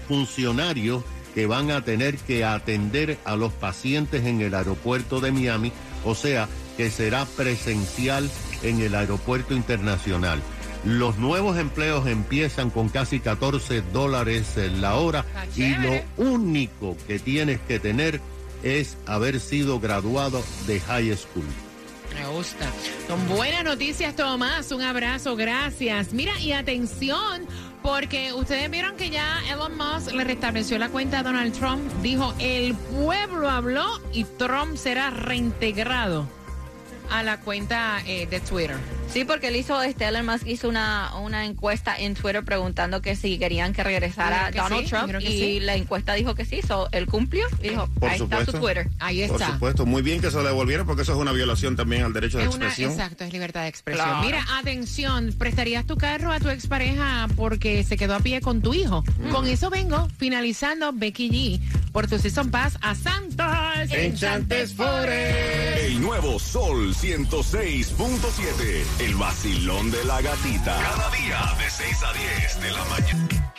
funcionarios 0.08 1.04
que 1.34 1.46
van 1.46 1.72
a 1.72 1.84
tener 1.84 2.18
que 2.18 2.44
atender 2.44 3.18
a 3.26 3.36
los 3.36 3.54
pacientes 3.54 4.26
en 4.26 4.42
el 4.42 4.54
aeropuerto 4.54 5.20
de 5.20 5.32
Miami, 5.32 5.72
o 6.04 6.16
sea, 6.16 6.48
que 6.78 6.90
será 6.90 7.26
presencial 7.26 8.30
en 8.64 8.82
el 8.82 8.96
aeropuerto 8.96 9.54
internacional. 9.54 10.42
Los 10.84 11.18
nuevos 11.18 11.58
empleos 11.58 12.08
empiezan 12.08 12.72
con 12.72 12.90
casi 12.90 13.20
14 13.20 13.84
dólares 13.94 14.58
en 14.58 14.82
la 14.82 14.96
hora 14.96 15.20
Está 15.20 15.62
y 15.62 15.76
lo 15.76 16.02
único 16.18 16.98
que 17.06 17.20
tienes 17.20 17.60
que 17.62 17.80
tener 17.80 18.20
es 18.64 18.98
haber 19.06 19.40
sido 19.40 19.80
graduado 19.80 20.44
de 20.66 20.80
high 20.80 21.16
school. 21.16 21.46
Me 22.16 22.28
gusta. 22.28 22.70
Son 23.08 23.28
buenas 23.30 23.64
noticias, 23.64 24.16
Tomás. 24.16 24.72
Un 24.72 24.82
abrazo, 24.82 25.36
gracias. 25.36 26.14
Mira, 26.14 26.38
y 26.40 26.52
atención, 26.52 27.46
porque 27.82 28.34
ustedes 28.34 28.70
vieron 28.70 28.96
que 28.96 29.10
ya 29.10 29.42
Elon 29.50 29.78
Musk 29.78 30.12
le 30.14 30.24
restableció 30.24 30.78
la 30.78 30.90
cuenta 30.90 31.20
a 31.20 31.24
Donald 31.24 31.54
Trump. 31.54 31.82
Dijo, 32.02 32.34
el 32.40 32.76
pueblo 32.76 33.50
habló 33.50 33.86
y 34.14 34.24
Trump 34.24 34.78
será 34.78 35.10
reintegrado 35.10 36.28
a 37.10 37.24
la 37.24 37.40
cuenta 37.40 38.02
eh, 38.06 38.28
de 38.28 38.40
Twitter. 38.40 38.78
Sí, 39.12 39.26
porque 39.26 39.50
él 39.50 39.58
hizo, 39.58 39.82
este, 39.82 40.08
Elon 40.08 40.26
Musk 40.26 40.48
hizo 40.48 40.70
una, 40.70 41.12
una 41.20 41.46
encuesta 41.46 41.98
en 41.98 42.14
Twitter 42.14 42.46
preguntando 42.46 43.02
que 43.02 43.18
si 43.18 43.38
querían 43.38 43.74
que 43.74 43.84
regresara 43.84 44.52
Donald 44.52 44.86
sí, 44.86 44.90
Trump 44.90 45.14
y 45.20 45.28
sí. 45.28 45.60
la 45.60 45.76
encuesta 45.76 46.14
dijo 46.14 46.34
que 46.34 46.46
sí, 46.46 46.62
so, 46.66 46.88
él 46.94 47.08
cumplió 47.08 47.46
y 47.62 47.70
dijo, 47.70 47.90
Por 48.00 48.10
ahí 48.10 48.22
está 48.22 48.46
su 48.46 48.54
Twitter. 48.54 48.90
Ahí 49.00 49.28
Por 49.28 49.42
está. 49.42 49.54
supuesto, 49.54 49.86
muy 49.86 50.02
bien 50.02 50.22
que 50.22 50.32
se 50.32 50.38
lo 50.38 50.44
devolvieron 50.44 50.88
porque 50.88 51.02
eso 51.02 51.12
es 51.12 51.18
una 51.18 51.34
violación 51.34 51.76
también 51.76 52.04
al 52.04 52.14
derecho 52.14 52.38
de 52.38 52.48
una, 52.48 52.68
expresión. 52.68 52.92
exacto, 52.92 53.26
es 53.26 53.34
libertad 53.34 53.64
de 53.64 53.68
expresión. 53.68 54.08
Claro. 54.08 54.26
Mira, 54.26 54.46
atención, 54.58 55.36
¿prestarías 55.38 55.86
tu 55.86 55.98
carro 55.98 56.32
a 56.32 56.40
tu 56.40 56.50
expareja 56.50 57.28
porque 57.36 57.84
se 57.84 57.98
quedó 57.98 58.16
a 58.16 58.22
pie 58.22 58.40
con 58.40 58.62
tu 58.62 58.74
hijo? 58.74 59.04
Con 59.30 59.46
eso 59.46 59.70
vengo, 59.70 60.08
finalizando 60.18 60.94
Becky 60.94 61.30
G 61.30 61.60
por 61.92 62.08
tu 62.08 62.18
Season 62.18 62.50
Pass 62.50 62.78
a 62.82 62.96
Santos. 62.96 63.92
Enchantes 63.92 64.74
Forest. 64.74 65.78
El 65.78 66.02
nuevo 66.02 66.40
Sol 66.40 66.94
106.7. 66.94 68.84
El 69.00 69.16
vacilón 69.16 69.92
de 69.92 70.04
la 70.06 70.22
gatita. 70.22 70.76
Cada 70.76 71.10
día 71.12 71.40
de 71.64 71.70
6 71.70 72.04
a 72.04 72.14
10 72.14 72.62
de 72.62 72.72
la 72.72 72.86
mañana. 72.86 73.51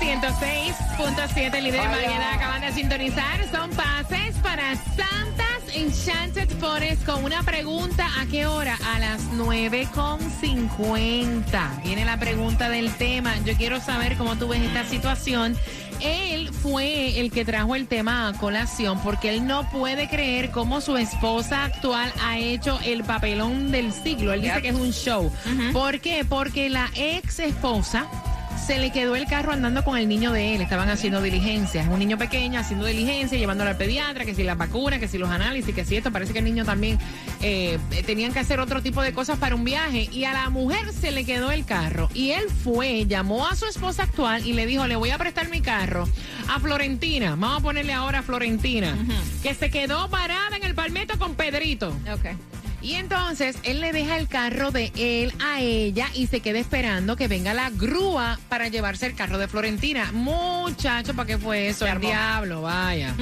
106.7, 0.00 1.60
líder 1.60 1.82
de 1.82 1.88
mañana, 1.88 2.34
acaban 2.34 2.62
de 2.62 2.72
sintonizar. 2.72 3.46
Son 3.52 3.70
pases 3.70 4.34
para 4.42 4.74
Santas 4.74 5.62
Enchanted 5.74 6.48
Forest 6.58 7.04
con 7.04 7.22
una 7.22 7.42
pregunta. 7.42 8.08
¿A 8.18 8.24
qué 8.26 8.46
hora? 8.46 8.78
A 8.94 8.98
las 8.98 9.20
9.50. 9.32 11.82
Viene 11.84 12.06
la 12.06 12.18
pregunta 12.18 12.70
del 12.70 12.90
tema. 12.94 13.34
Yo 13.44 13.54
quiero 13.56 13.78
saber 13.78 14.16
cómo 14.16 14.36
tú 14.36 14.48
ves 14.48 14.62
esta 14.62 14.86
situación. 14.86 15.54
Él 16.00 16.50
fue 16.50 17.20
el 17.20 17.30
que 17.30 17.44
trajo 17.44 17.76
el 17.76 17.86
tema 17.86 18.28
a 18.28 18.32
colación 18.32 18.98
porque 19.02 19.28
él 19.28 19.46
no 19.46 19.68
puede 19.68 20.08
creer 20.08 20.50
cómo 20.50 20.80
su 20.80 20.96
esposa 20.96 21.64
actual 21.64 22.10
ha 22.24 22.38
hecho 22.38 22.80
el 22.84 23.04
papelón 23.04 23.70
del 23.70 23.92
siglo. 23.92 24.32
Él 24.32 24.40
dice 24.40 24.62
que 24.62 24.70
es 24.70 24.76
un 24.76 24.92
show. 24.92 25.30
¿Por 25.74 26.00
qué? 26.00 26.24
Porque 26.24 26.70
la 26.70 26.88
ex 26.94 27.40
esposa 27.40 28.06
se 28.56 28.78
le 28.78 28.92
quedó 28.92 29.16
el 29.16 29.26
carro 29.26 29.52
andando 29.52 29.84
con 29.84 29.96
el 29.96 30.08
niño 30.08 30.32
de 30.32 30.54
él. 30.54 30.60
Estaban 30.60 30.88
haciendo 30.88 31.20
diligencias. 31.20 31.88
Un 31.88 31.98
niño 31.98 32.18
pequeño 32.18 32.60
haciendo 32.60 32.86
diligencias, 32.86 33.40
llevándolo 33.40 33.70
al 33.70 33.76
pediatra, 33.76 34.24
que 34.24 34.34
si 34.34 34.42
las 34.42 34.56
vacunas, 34.56 35.00
que 35.00 35.08
si 35.08 35.18
los 35.18 35.30
análisis, 35.30 35.74
que 35.74 35.84
si 35.84 35.96
esto. 35.96 36.12
Parece 36.12 36.32
que 36.32 36.38
el 36.40 36.44
niño 36.44 36.64
también 36.64 36.98
eh, 37.42 37.78
tenían 38.06 38.32
que 38.32 38.38
hacer 38.38 38.60
otro 38.60 38.82
tipo 38.82 39.02
de 39.02 39.12
cosas 39.12 39.38
para 39.38 39.54
un 39.54 39.64
viaje. 39.64 40.08
Y 40.12 40.24
a 40.24 40.32
la 40.32 40.50
mujer 40.50 40.92
se 40.92 41.10
le 41.10 41.24
quedó 41.24 41.50
el 41.50 41.64
carro. 41.64 42.08
Y 42.14 42.30
él 42.30 42.44
fue, 42.48 43.06
llamó 43.06 43.46
a 43.46 43.56
su 43.56 43.66
esposa 43.66 44.04
actual 44.04 44.46
y 44.46 44.52
le 44.52 44.66
dijo, 44.66 44.86
le 44.86 44.96
voy 44.96 45.10
a 45.10 45.18
prestar 45.18 45.48
mi 45.48 45.60
carro 45.60 46.08
a 46.48 46.60
Florentina. 46.60 47.30
Vamos 47.36 47.60
a 47.60 47.62
ponerle 47.62 47.92
ahora 47.92 48.20
a 48.20 48.22
Florentina. 48.22 48.96
Que 49.42 49.54
se 49.54 49.70
quedó 49.70 50.08
parada 50.08 50.56
en 50.56 50.64
el 50.64 50.74
palmeto 50.74 51.18
con 51.18 51.34
Pedrito. 51.34 51.88
Ok. 52.12 52.36
Y 52.82 52.94
entonces 52.94 53.56
él 53.62 53.80
le 53.80 53.92
deja 53.92 54.16
el 54.16 54.26
carro 54.26 54.70
de 54.70 54.90
él 54.96 55.32
a 55.38 55.60
ella 55.60 56.06
y 56.14 56.26
se 56.28 56.40
queda 56.40 56.58
esperando 56.58 57.16
que 57.16 57.28
venga 57.28 57.52
la 57.52 57.70
grúa 57.70 58.38
para 58.48 58.68
llevarse 58.68 59.06
el 59.06 59.14
carro 59.14 59.38
de 59.38 59.48
Florentina. 59.48 60.10
Muchacho, 60.12 61.14
¿para 61.14 61.26
qué 61.26 61.38
fue 61.38 61.68
eso? 61.68 61.86
El 61.86 62.00
diablo, 62.00 62.62
vaya. 62.62 63.14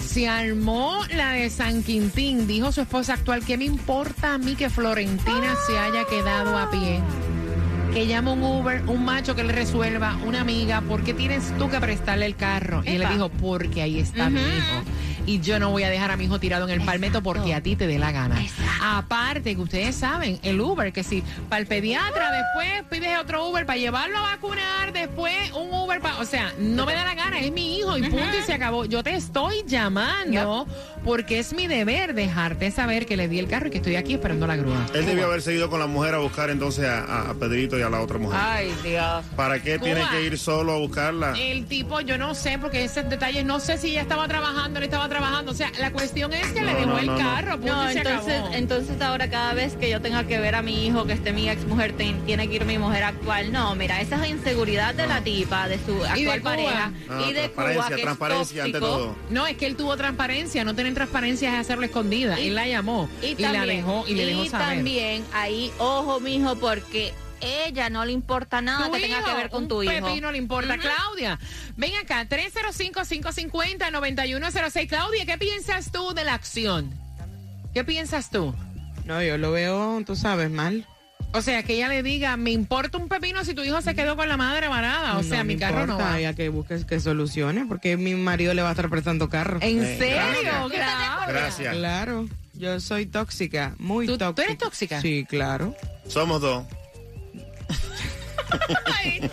Se 0.00 0.28
armó 0.28 1.04
la 1.14 1.30
de 1.30 1.50
San 1.50 1.82
Quintín, 1.82 2.46
dijo 2.46 2.72
su 2.72 2.80
esposa 2.80 3.14
actual. 3.14 3.44
¿Qué 3.44 3.56
me 3.56 3.64
importa 3.64 4.34
a 4.34 4.38
mí 4.38 4.56
que 4.56 4.70
Florentina 4.70 5.54
se 5.66 5.78
haya 5.78 6.04
quedado 6.04 6.58
a 6.58 6.70
pie? 6.70 7.00
Que 7.94 8.06
llame 8.06 8.32
un 8.32 8.42
Uber, 8.42 8.82
un 8.88 9.04
macho 9.04 9.34
que 9.34 9.44
le 9.44 9.52
resuelva, 9.52 10.16
una 10.26 10.40
amiga, 10.42 10.82
¿por 10.82 11.02
qué 11.02 11.14
tienes 11.14 11.56
tú 11.56 11.70
que 11.70 11.78
prestarle 11.80 12.26
el 12.26 12.36
carro? 12.36 12.82
Y 12.84 12.88
él 12.88 12.98
le 12.98 13.08
dijo, 13.08 13.30
porque 13.30 13.82
ahí 13.82 14.00
está 14.00 14.28
mi 14.28 14.40
hijo. 14.40 14.82
Y 15.24 15.40
yo 15.40 15.58
no 15.58 15.70
voy 15.70 15.82
a 15.82 15.90
dejar 15.90 16.10
a 16.10 16.16
mi 16.16 16.24
hijo 16.24 16.38
tirado 16.38 16.68
en 16.68 16.78
el 16.78 16.84
palmeto 16.84 17.22
porque 17.22 17.54
a 17.54 17.60
ti 17.60 17.74
te 17.74 17.86
dé 17.86 17.98
la 17.98 18.12
gana. 18.12 18.38
Aparte 18.82 19.54
que 19.54 19.60
ustedes 19.60 19.94
saben, 19.96 20.38
el 20.42 20.60
Uber, 20.60 20.92
que 20.92 21.02
si 21.02 21.22
para 21.48 21.60
el 21.60 21.66
pediatra, 21.66 22.30
después 22.30 22.84
pides 22.90 23.18
otro 23.18 23.48
Uber 23.48 23.66
para 23.66 23.78
llevarlo 23.78 24.18
a 24.18 24.22
vacunar, 24.22 24.92
después 24.92 25.34
un 25.52 25.72
Uber 25.72 26.00
para... 26.00 26.18
O 26.18 26.24
sea, 26.24 26.52
no 26.58 26.86
me 26.86 26.94
da 26.94 27.04
la 27.04 27.14
gana, 27.14 27.40
es 27.40 27.52
mi 27.52 27.78
hijo 27.78 27.96
y 27.96 28.02
punto 28.08 28.36
y 28.38 28.42
se 28.42 28.52
acabó. 28.54 28.84
Yo 28.84 29.02
te 29.02 29.14
estoy 29.14 29.62
llamando 29.66 30.66
porque 31.04 31.38
es 31.38 31.52
mi 31.52 31.66
deber 31.66 32.14
dejarte 32.14 32.70
saber 32.70 33.06
que 33.06 33.16
le 33.16 33.28
di 33.28 33.38
el 33.38 33.48
carro 33.48 33.68
y 33.68 33.70
que 33.70 33.78
estoy 33.78 33.96
aquí 33.96 34.14
esperando 34.14 34.46
la 34.46 34.56
grúa. 34.56 34.86
Él 34.94 35.06
debió 35.06 35.26
haberse 35.26 35.54
ido 35.54 35.70
con 35.70 35.80
la 35.80 35.86
mujer 35.86 36.14
a 36.14 36.18
buscar 36.18 36.50
entonces 36.50 36.84
a, 36.86 37.04
a- 37.04 37.30
a 37.30 37.34
Pedrito 37.34 37.78
y 37.78 37.82
a 37.82 37.90
la 37.90 38.00
otra 38.00 38.18
mujer. 38.18 38.38
Ay, 38.42 38.74
Dios. 38.82 39.24
¿Para 39.36 39.60
qué 39.62 39.78
tiene 39.78 40.02
que 40.10 40.22
ir 40.24 40.38
solo 40.38 40.72
a 40.74 40.78
buscarla? 40.78 41.34
El 41.38 41.66
tipo, 41.66 42.00
yo 42.00 42.18
no 42.18 42.34
sé, 42.34 42.58
porque 42.58 42.84
esos 42.84 43.08
detalles, 43.08 43.44
no 43.44 43.60
sé 43.60 43.78
si 43.78 43.88
ella 43.90 44.02
estaba 44.02 44.26
trabajando 44.28 44.78
o 44.78 44.80
no 44.80 44.84
estaba 44.84 45.08
trabajando. 45.08 45.52
O 45.52 45.54
sea, 45.54 45.70
la 45.78 45.90
cuestión 45.92 46.32
es 46.32 46.46
que 46.52 46.60
le 46.62 46.74
dejó 46.74 46.86
no, 46.86 46.98
el 46.98 47.06
no, 47.06 47.12
no. 47.12 47.18
carro, 47.18 47.58
punto 47.58 47.74
No, 47.74 47.90
y 47.90 47.92
se 47.94 47.98
entonces, 48.00 48.34
acabó. 48.40 48.54
entonces 48.54 48.66
ahora 49.00 49.28
cada 49.30 49.54
vez 49.54 49.74
que 49.76 49.88
yo 49.90 50.00
tenga 50.02 50.24
que 50.26 50.38
ver 50.38 50.54
a 50.54 50.60
mi 50.62 50.86
hijo 50.86 51.06
que 51.06 51.12
esté 51.14 51.32
mi 51.32 51.48
ex 51.48 51.64
mujer 51.66 51.94
tiene 51.96 52.48
que 52.48 52.54
ir 52.54 52.64
mi 52.66 52.78
mujer 52.78 53.04
actual. 53.04 53.50
No, 53.52 53.74
mira, 53.74 54.00
esa 54.00 54.22
es 54.24 54.30
inseguridad 54.30 54.94
de 54.94 55.06
la 55.06 55.20
tipa, 55.22 55.68
de 55.68 55.78
su 55.84 55.96
Y 56.16 56.24
de 56.24 56.32
actual 56.32 56.40
Cuba. 56.40 56.50
pareja 56.50 56.92
No, 57.08 57.28
y 57.28 57.32
de 57.32 57.50
Cuba 57.50 57.88
que 57.88 57.96
transparencia 58.02 58.62
es 58.62 58.66
ante 58.66 58.80
todo. 58.80 59.16
No, 59.30 59.46
es 59.46 59.56
que 59.56 59.66
él 59.66 59.76
tuvo 59.76 59.96
transparencia. 59.96 60.64
No 60.64 60.74
tener 60.74 60.92
transparencia 60.94 61.52
es 61.54 61.60
hacerlo 61.60 61.84
escondida. 61.86 62.38
Y- 62.40 62.48
él 62.48 62.54
la 62.54 62.66
llamó 62.66 63.08
y, 63.22 63.34
la 63.40 63.52
también- 63.52 63.76
dejó 63.78 64.04
y 64.06 64.14
le 64.14 64.26
dejó 64.26 64.44
y 64.44 64.48
saber. 64.48 64.68
también 64.76 65.24
ahí, 65.32 65.70
ojo, 65.78 66.20
mijo, 66.20 66.56
porque 66.56 67.12
ella 67.40 67.88
no 67.90 68.04
le 68.04 68.12
importa 68.12 68.60
nada 68.62 68.86
Tu 68.86 68.92
que 68.92 69.00
tenga 69.00 69.22
que 69.24 69.34
ver 69.34 69.50
con 69.50 69.68
tu 69.68 69.82
hijo. 69.82 69.92
pepino 69.92 70.30
le 70.32 70.38
importa. 70.38 70.78
Claudia, 70.78 71.38
ven 71.76 71.94
acá, 71.96 72.26
305-550-9106. 72.28 74.88
Claudia, 74.88 75.26
¿qué 75.26 75.36
piensas 75.38 75.90
tú 75.92 76.12
de 76.14 76.24
la 76.24 76.34
acción? 76.34 76.90
¿Qué 77.76 77.84
piensas 77.84 78.30
tú? 78.30 78.54
No, 79.04 79.22
yo 79.22 79.36
lo 79.36 79.52
veo, 79.52 80.02
tú 80.06 80.16
sabes, 80.16 80.50
mal. 80.50 80.86
O 81.34 81.42
sea, 81.42 81.62
que 81.62 81.74
ella 81.74 81.88
le 81.88 82.02
diga, 82.02 82.38
me 82.38 82.50
importa 82.50 82.96
un 82.96 83.06
pepino 83.06 83.44
si 83.44 83.52
tu 83.52 83.62
hijo 83.64 83.82
se 83.82 83.94
quedó 83.94 84.16
con 84.16 84.30
la 84.30 84.38
madre 84.38 84.66
varada. 84.68 85.18
O 85.18 85.22
sea, 85.22 85.40
No 85.40 85.44
me 85.44 85.52
mi 85.56 85.60
carro 85.60 85.84
no 85.86 85.92
importa, 85.92 86.12
va. 86.12 86.18
Ya 86.18 86.32
que 86.32 86.48
busques 86.48 86.86
que 86.86 87.00
solucione, 87.00 87.66
porque 87.66 87.98
mi 87.98 88.14
marido 88.14 88.54
le 88.54 88.62
va 88.62 88.68
a 88.68 88.70
estar 88.70 88.88
prestando 88.88 89.28
carro. 89.28 89.58
¿En 89.60 89.84
Eh, 89.84 89.98
serio? 89.98 90.70
gracias. 90.70 91.28
Gracias. 91.28 91.74
Claro, 91.76 92.26
yo 92.54 92.80
soy 92.80 93.04
tóxica, 93.04 93.74
muy 93.78 94.06
¿Tú- 94.06 94.12
tú 94.14 94.18
tóxica. 94.20 94.44
eres 94.44 94.56
tóxica? 94.58 95.00
Sí, 95.02 95.26
claro. 95.28 95.74
Somos 96.08 96.40
dos. 96.40 96.64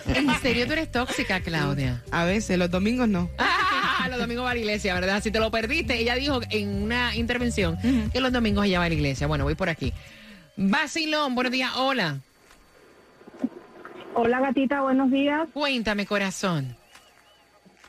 ¿En 0.06 0.34
serio 0.40 0.66
tú 0.66 0.72
eres 0.72 0.90
tóxica, 0.90 1.40
Claudia? 1.40 2.02
A 2.10 2.24
veces, 2.24 2.58
los 2.58 2.70
domingos 2.70 3.08
no. 3.08 3.30
Ah, 3.38 4.06
los 4.10 4.18
domingos 4.18 4.44
va 4.44 4.50
a 4.50 4.54
la 4.54 4.60
iglesia, 4.60 4.94
¿verdad? 4.94 5.22
Si 5.22 5.30
te 5.30 5.40
lo 5.40 5.50
perdiste, 5.50 5.98
ella 5.98 6.14
dijo 6.14 6.40
en 6.50 6.82
una 6.82 7.14
intervención 7.16 7.78
que 8.12 8.20
los 8.20 8.32
domingos 8.32 8.66
ella 8.66 8.78
va 8.78 8.86
a 8.86 8.88
la 8.88 8.94
iglesia. 8.94 9.26
Bueno, 9.26 9.44
voy 9.44 9.54
por 9.54 9.68
aquí. 9.68 9.92
Basilón, 10.56 11.34
buenos 11.34 11.52
días, 11.52 11.72
hola. 11.76 12.20
Hola 14.14 14.40
gatita, 14.40 14.82
buenos 14.82 15.10
días. 15.10 15.48
Cuéntame, 15.52 16.06
corazón. 16.06 16.76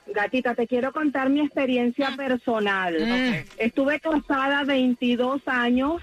Gatita, 0.08 0.56
te 0.56 0.68
quiero 0.68 0.92
contar 0.92 1.30
mi 1.30 1.42
experiencia 1.42 2.16
personal. 2.16 2.96
Mm. 3.00 3.48
Estuve 3.58 4.00
casada 4.00 4.64
22 4.64 5.42
años. 5.48 6.02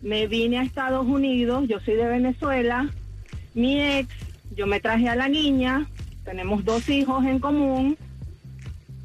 Me 0.00 0.26
vine 0.26 0.58
a 0.58 0.62
Estados 0.62 1.06
Unidos. 1.06 1.64
Yo 1.68 1.80
soy 1.80 1.94
de 1.94 2.06
Venezuela. 2.06 2.90
Mi 3.56 3.80
ex, 3.80 4.14
yo 4.54 4.66
me 4.66 4.78
traje 4.78 5.08
a 5.08 5.16
la 5.16 5.28
niña. 5.28 5.88
Tenemos 6.24 6.64
dos 6.64 6.88
hijos 6.88 7.24
en 7.24 7.40
común. 7.40 7.96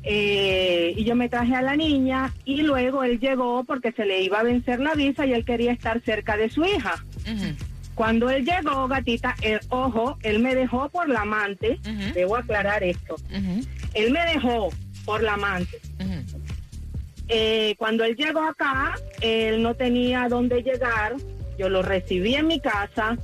Eh, 0.04 0.94
y 0.98 1.04
yo 1.04 1.16
me 1.16 1.30
traje 1.30 1.56
a 1.56 1.62
la 1.62 1.76
niña 1.76 2.34
y 2.44 2.64
luego 2.64 3.04
él 3.04 3.20
llegó 3.20 3.64
porque 3.64 3.92
se 3.92 4.04
le 4.04 4.24
iba 4.24 4.40
a 4.40 4.44
vencer 4.44 4.80
la 4.80 4.96
visa 4.96 5.28
y 5.28 5.34
él 5.34 5.46
quería 5.46 5.72
estar 5.72 6.02
cerca 6.02 6.38
de 6.38 6.50
su 6.50 6.66
hija. 6.66 7.04
Cuando 7.96 8.30
él 8.30 8.44
llegó, 8.44 8.88
gatita, 8.88 9.36
el, 9.42 9.60
ojo, 9.70 10.18
él 10.24 10.40
me 10.40 10.56
dejó 10.56 10.90
por 10.90 11.08
la 11.08 11.22
amante. 11.22 11.80
Debo 12.14 12.36
aclarar 12.36 12.84
esto. 12.84 13.16
Él 13.94 14.12
me 14.12 14.26
dejó 14.26 14.70
por 15.06 15.24
la 15.24 15.36
amante. 15.36 15.80
Eh, 17.30 17.76
cuando 17.78 18.04
él 18.04 18.18
llegó 18.18 18.42
acá, 18.42 18.96
él 19.22 19.62
no 19.62 19.76
tenía 19.76 20.28
dónde 20.28 20.62
llegar. 20.62 21.16
Yo 21.58 21.70
lo 21.70 21.84
recibí 21.84 22.36
en 22.36 22.48
mi 22.48 22.60
casa. 22.60 23.18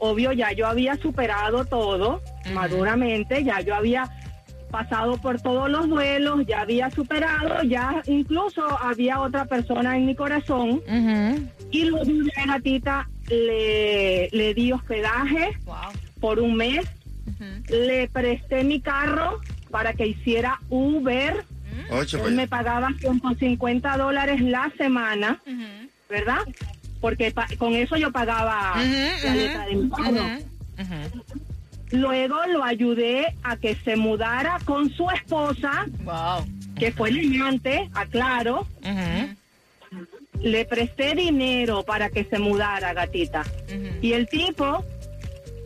Obvio, 0.00 0.32
ya 0.32 0.52
yo 0.52 0.66
había 0.66 0.96
superado 0.96 1.64
todo 1.64 2.20
maduramente. 2.52 3.44
Ya 3.44 3.60
yo 3.60 3.74
había 3.74 4.10
pasado 4.70 5.16
por 5.18 5.40
todos 5.40 5.68
los 5.70 5.88
duelos, 5.88 6.46
ya 6.46 6.60
había 6.62 6.90
superado, 6.90 7.62
ya 7.64 8.02
incluso 8.06 8.62
había 8.80 9.20
otra 9.20 9.44
persona 9.44 9.96
en 9.96 10.06
mi 10.06 10.14
corazón. 10.14 10.80
Y 11.70 11.84
luego 11.84 12.10
la 12.36 12.46
gatita 12.54 13.08
le, 13.28 14.28
le 14.32 14.54
di 14.54 14.72
hospedaje 14.72 15.56
Wow. 15.64 15.76
por 16.20 16.40
un 16.40 16.54
mes. 16.56 16.84
Le 17.68 18.08
presté 18.08 18.64
mi 18.64 18.80
carro 18.80 19.40
para 19.70 19.92
que 19.92 20.06
hiciera 20.06 20.58
Uber. 20.68 21.44
Ocho, 21.90 22.16
Él 22.18 22.22
pues. 22.22 22.34
me 22.34 22.48
pagaba 22.48 22.88
150 22.98 23.96
dólares 23.96 24.40
la 24.40 24.72
semana. 24.78 25.40
¿verdad? 26.08 26.38
Porque 27.00 27.32
con 27.58 27.74
eso 27.74 27.96
yo 27.96 28.12
pagaba 28.12 28.74
la 29.24 29.34
letra 29.34 29.66
de 29.66 29.74
mi. 29.76 29.90
Luego 31.92 32.36
lo 32.46 32.62
ayudé 32.62 33.34
a 33.42 33.56
que 33.56 33.74
se 33.74 33.96
mudara 33.96 34.58
con 34.64 34.90
su 34.90 35.10
esposa, 35.10 35.86
Wow. 36.04 36.46
que 36.76 36.92
fue 36.92 37.08
el 37.08 37.34
amante, 37.40 37.90
aclaro. 37.94 38.66
Le 40.40 40.64
presté 40.64 41.14
dinero 41.14 41.82
para 41.82 42.08
que 42.08 42.24
se 42.24 42.38
mudara, 42.38 42.92
gatita. 42.94 43.44
Y 44.00 44.12
el 44.12 44.28
tipo 44.28 44.84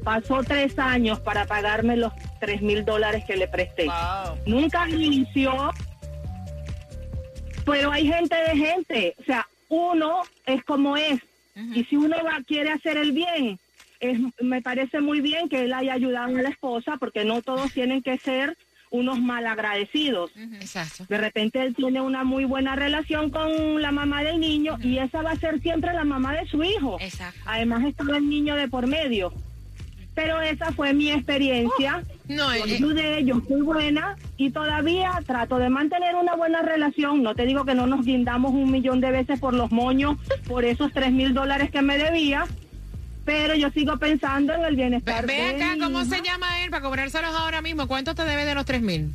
pasó 0.02 0.42
tres 0.42 0.78
años 0.78 1.20
para 1.20 1.44
pagarme 1.46 1.96
los 1.96 2.12
tres 2.40 2.60
mil 2.62 2.84
dólares 2.84 3.24
que 3.26 3.36
le 3.36 3.46
presté. 3.46 3.84
Wow. 3.86 4.38
Nunca 4.46 4.88
inició, 4.88 5.70
pero 7.66 7.90
hay 7.92 8.06
gente 8.06 8.34
de 8.34 8.56
gente. 8.56 9.14
O 9.20 9.24
sea, 9.24 9.46
uno 9.74 10.22
es 10.46 10.64
como 10.64 10.96
es. 10.96 11.20
Y 11.72 11.84
si 11.84 11.96
uno 11.96 12.16
va, 12.24 12.42
quiere 12.44 12.70
hacer 12.70 12.96
el 12.96 13.12
bien, 13.12 13.60
es, 14.00 14.18
me 14.40 14.60
parece 14.60 15.00
muy 15.00 15.20
bien 15.20 15.48
que 15.48 15.62
él 15.62 15.72
haya 15.72 15.92
ayudado 15.94 16.36
a 16.36 16.42
la 16.42 16.48
esposa, 16.48 16.96
porque 16.96 17.24
no 17.24 17.42
todos 17.42 17.72
tienen 17.72 18.02
que 18.02 18.18
ser 18.18 18.56
unos 18.90 19.20
malagradecidos. 19.20 20.30
Exacto. 20.36 21.04
De 21.08 21.18
repente 21.18 21.60
él 21.62 21.74
tiene 21.74 22.00
una 22.00 22.22
muy 22.24 22.44
buena 22.44 22.76
relación 22.76 23.30
con 23.30 23.82
la 23.82 23.90
mamá 23.90 24.22
del 24.22 24.40
niño 24.40 24.78
y 24.82 24.98
esa 24.98 25.22
va 25.22 25.32
a 25.32 25.36
ser 25.36 25.60
siempre 25.60 25.92
la 25.92 26.04
mamá 26.04 26.32
de 26.34 26.46
su 26.46 26.62
hijo. 26.62 26.96
Exacto. 27.00 27.40
Además 27.44 27.84
estaba 27.84 28.16
el 28.16 28.28
niño 28.28 28.54
de 28.54 28.68
por 28.68 28.86
medio. 28.86 29.32
Pero 30.14 30.40
esa 30.40 30.70
fue 30.72 30.92
mi 30.94 31.10
experiencia. 31.10 32.04
No, 32.28 32.54
Yo 32.54 32.64
eh, 32.66 32.74
ayudé, 32.74 33.24
yo 33.24 33.40
fui 33.40 33.60
buena 33.62 34.16
y 34.36 34.50
todavía 34.50 35.10
trato 35.26 35.58
de 35.58 35.68
mantener 35.68 36.14
una 36.14 36.36
buena 36.36 36.62
relación. 36.62 37.22
No 37.22 37.34
te 37.34 37.44
digo 37.46 37.64
que 37.64 37.74
no 37.74 37.86
nos 37.88 38.04
guindamos 38.04 38.52
un 38.52 38.70
millón 38.70 39.00
de 39.00 39.10
veces 39.10 39.40
por 39.40 39.54
los 39.54 39.72
moños, 39.72 40.16
por 40.46 40.64
esos 40.64 40.92
tres 40.92 41.10
mil 41.12 41.34
dólares 41.34 41.70
que 41.72 41.82
me 41.82 41.98
debía, 41.98 42.46
pero 43.24 43.54
yo 43.56 43.70
sigo 43.70 43.96
pensando 43.98 44.52
en 44.54 44.64
el 44.64 44.76
ve, 44.76 44.82
bienestar. 44.82 45.26
ve 45.26 45.34
de 45.34 45.62
acá, 45.64 45.74
mi 45.74 45.80
¿cómo 45.80 46.02
hija. 46.02 46.16
se 46.16 46.22
llama 46.22 46.62
él 46.62 46.70
para 46.70 46.82
cobrárselos 46.82 47.34
ahora 47.34 47.60
mismo? 47.60 47.88
¿Cuánto 47.88 48.14
te 48.14 48.24
debe 48.24 48.44
de 48.44 48.54
los 48.54 48.64
tres 48.64 48.82
mil? 48.82 49.12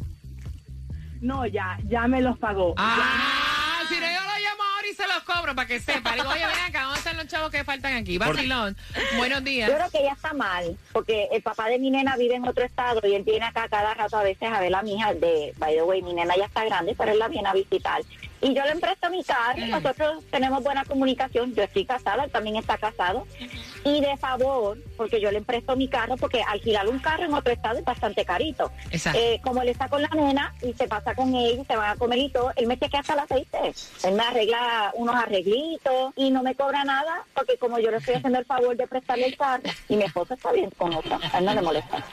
No, 1.21 1.45
ya, 1.45 1.77
ya 1.87 2.07
me 2.07 2.21
los 2.21 2.37
pagó. 2.39 2.73
Ah, 2.77 3.81
si 3.87 3.95
no, 3.95 4.01
yo 4.01 4.07
lo 4.07 4.37
llamo 4.37 4.63
ahora 4.75 4.87
y 4.89 4.93
se 4.95 5.03
los 5.07 5.23
cobro 5.23 5.55
para 5.55 5.67
que 5.67 5.79
sepa. 5.79 6.13
Digo, 6.15 6.29
oye, 6.29 6.45
ven 6.45 6.65
acá, 6.67 6.83
¿dónde 6.83 6.97
está 6.97 6.98
están 6.98 6.98
los 7.19 7.27
chavos 7.27 7.51
que 7.51 7.63
faltan 7.63 7.93
aquí? 7.95 8.17
Vacilón. 8.17 8.75
Buenos 9.17 9.43
días. 9.43 9.69
Yo 9.69 9.75
creo 9.75 9.89
que 9.89 9.99
ella 9.99 10.13
está 10.13 10.33
mal, 10.33 10.77
porque 10.93 11.27
el 11.31 11.41
papá 11.41 11.67
de 11.67 11.77
mi 11.77 11.91
nena 11.91 12.15
vive 12.15 12.35
en 12.35 12.47
otro 12.47 12.63
estado 12.63 13.01
y 13.03 13.13
él 13.13 13.23
viene 13.23 13.45
acá 13.45 13.67
cada 13.67 13.93
rato 13.93 14.17
a 14.17 14.23
veces 14.23 14.49
a 14.49 14.59
ver 14.59 14.73
a 14.73 14.81
mi 14.81 14.95
hija 14.95 15.13
de, 15.13 15.53
by 15.57 15.75
the 15.75 15.83
way, 15.83 16.01
mi 16.01 16.13
nena 16.13 16.35
ya 16.37 16.45
está 16.45 16.63
grande, 16.63 16.95
pero 16.97 17.11
él 17.11 17.19
la 17.19 17.27
viene 17.27 17.49
a 17.49 17.53
visitar. 17.53 18.01
Y 18.41 18.53
yo 18.53 18.63
le 18.63 18.71
empresto 18.71 19.09
mi 19.09 19.23
carro, 19.23 19.57
Mm. 19.65 19.69
nosotros 19.69 20.23
tenemos 20.31 20.63
buena 20.63 20.85
comunicación, 20.85 21.53
yo 21.55 21.63
estoy 21.63 21.85
casada, 21.85 22.23
él 22.23 22.31
también 22.31 22.55
está 22.55 22.77
casado. 22.77 23.27
Y 23.85 24.01
de 24.01 24.15
favor, 24.17 24.77
porque 24.97 25.19
yo 25.21 25.31
le 25.31 25.37
empresto 25.39 25.75
mi 25.75 25.87
carro, 25.87 26.15
porque 26.17 26.41
alquilar 26.43 26.87
un 26.87 26.99
carro 26.99 27.23
en 27.25 27.33
otro 27.33 27.51
estado 27.53 27.79
es 27.79 27.85
bastante 27.85 28.25
carito. 28.25 28.71
Exacto. 28.91 29.19
Eh, 29.21 29.39
como 29.43 29.61
él 29.61 29.69
está 29.69 29.87
con 29.89 30.01
la 30.01 30.09
nena 30.09 30.53
y 30.61 30.73
se 30.73 30.87
pasa 30.87 31.15
con 31.15 31.33
ella 31.33 31.61
y 31.61 31.65
se 31.65 31.75
van 31.75 31.91
a 31.91 31.95
comer 31.95 32.19
y 32.19 32.29
todo, 32.29 32.51
él 32.55 32.67
me 32.67 32.77
chequea 32.77 32.99
hasta 33.01 33.13
el 33.13 33.19
aceite. 33.19 33.57
Él 34.03 34.13
me 34.15 34.23
arregla 34.23 34.91
unos 34.95 35.15
arreglitos 35.15 36.13
y 36.15 36.29
no 36.31 36.43
me 36.43 36.55
cobra 36.55 36.83
nada 36.83 37.23
porque 37.33 37.57
como 37.57 37.79
yo 37.79 37.89
le 37.91 37.97
estoy 37.97 38.15
haciendo 38.15 38.39
el 38.39 38.45
favor 38.45 38.75
de 38.75 38.87
prestarle 38.87 39.27
el 39.27 39.37
carro 39.37 39.63
y 39.87 39.95
mi 39.95 40.03
esposo 40.03 40.33
está 40.33 40.51
bien 40.51 40.69
con 40.77 40.93
otra, 40.93 41.19
a 41.33 41.39
él 41.39 41.45
no 41.45 41.53
le 41.53 41.61
molesta. 41.61 42.03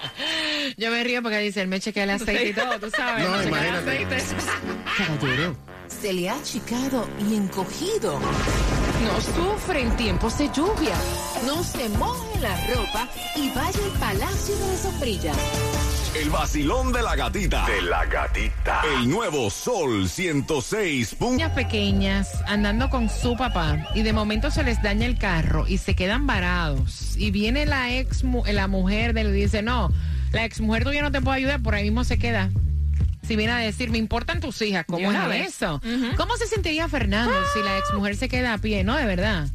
Yo 0.76 0.90
me 0.90 1.02
río 1.04 1.22
porque 1.22 1.38
dice, 1.38 1.62
él 1.62 1.68
me 1.68 1.80
chequea 1.80 2.04
el 2.04 2.10
aceite 2.10 2.48
y 2.48 2.52
todo, 2.52 2.78
tú 2.80 2.90
sabes. 2.90 3.28
No, 3.28 3.40
el 3.40 3.48
imagínate. 3.48 3.90
aceite. 3.90 4.24
Se 5.88 6.12
le 6.12 6.29
ha 6.29 6.35
achicado 6.35 7.09
y 7.29 7.35
encogido. 7.37 8.18
No 9.03 9.20
sufre 9.20 9.83
en 9.83 9.96
tiempos 9.96 10.37
de 10.38 10.51
lluvia. 10.53 10.94
No 11.46 11.62
se 11.62 11.88
moje 11.90 12.40
la 12.40 12.57
ropa 12.66 13.09
y 13.37 13.51
vaya 13.51 13.79
al 13.85 13.99
Palacio 13.99 14.57
de 14.57 14.66
la 14.66 14.77
Sombrilla. 14.77 15.33
El 16.14 16.31
vacilón 16.31 16.92
de 16.92 17.03
la 17.03 17.14
gatita. 17.14 17.66
De 17.66 17.83
la 17.83 18.05
gatita. 18.07 18.83
El 18.96 19.09
nuevo 19.09 19.51
Sol 19.51 20.09
106. 20.09 21.16
Niñas 21.20 21.53
pequeñas 21.53 22.42
andando 22.46 22.90
con 22.90 23.09
su 23.09 23.37
papá 23.37 23.87
y 23.94 24.03
de 24.03 24.12
momento 24.12 24.51
se 24.51 24.64
les 24.64 24.83
daña 24.83 25.07
el 25.07 25.18
carro 25.18 25.66
y 25.68 25.79
se 25.79 25.94
quedan 25.94 26.27
varados. 26.27 27.16
Y 27.16 27.31
viene 27.31 27.66
la 27.66 27.94
ex, 27.94 28.25
la 28.25 28.66
mujer 28.66 29.12
de 29.12 29.20
él 29.22 29.29
y 29.37 29.42
dice, 29.42 29.62
no, 29.62 29.92
la 30.33 30.44
ex 30.44 30.61
mujer 30.61 30.85
tuya 30.85 31.03
no 31.03 31.12
te 31.12 31.20
puede 31.20 31.38
ayudar, 31.38 31.62
por 31.62 31.75
ahí 31.75 31.85
mismo 31.85 32.03
se 32.05 32.18
queda. 32.18 32.51
Si 33.26 33.36
viene 33.36 33.52
a 33.52 33.58
decir, 33.58 33.90
me 33.90 33.98
importan 33.98 34.40
tus 34.40 34.60
hijas, 34.62 34.84
¿cómo 34.86 35.08
una 35.08 35.24
es 35.24 35.28
vez. 35.28 35.48
eso? 35.48 35.80
¿Cómo 36.16 36.36
se 36.36 36.46
sentiría 36.46 36.88
Fernando 36.88 37.34
si 37.54 37.62
la 37.62 37.76
ex 37.78 37.92
mujer 37.94 38.16
se 38.16 38.28
queda 38.28 38.54
a 38.54 38.58
pie? 38.58 38.84
No, 38.84 38.96
de 38.96 39.04
verdad. 39.06 39.48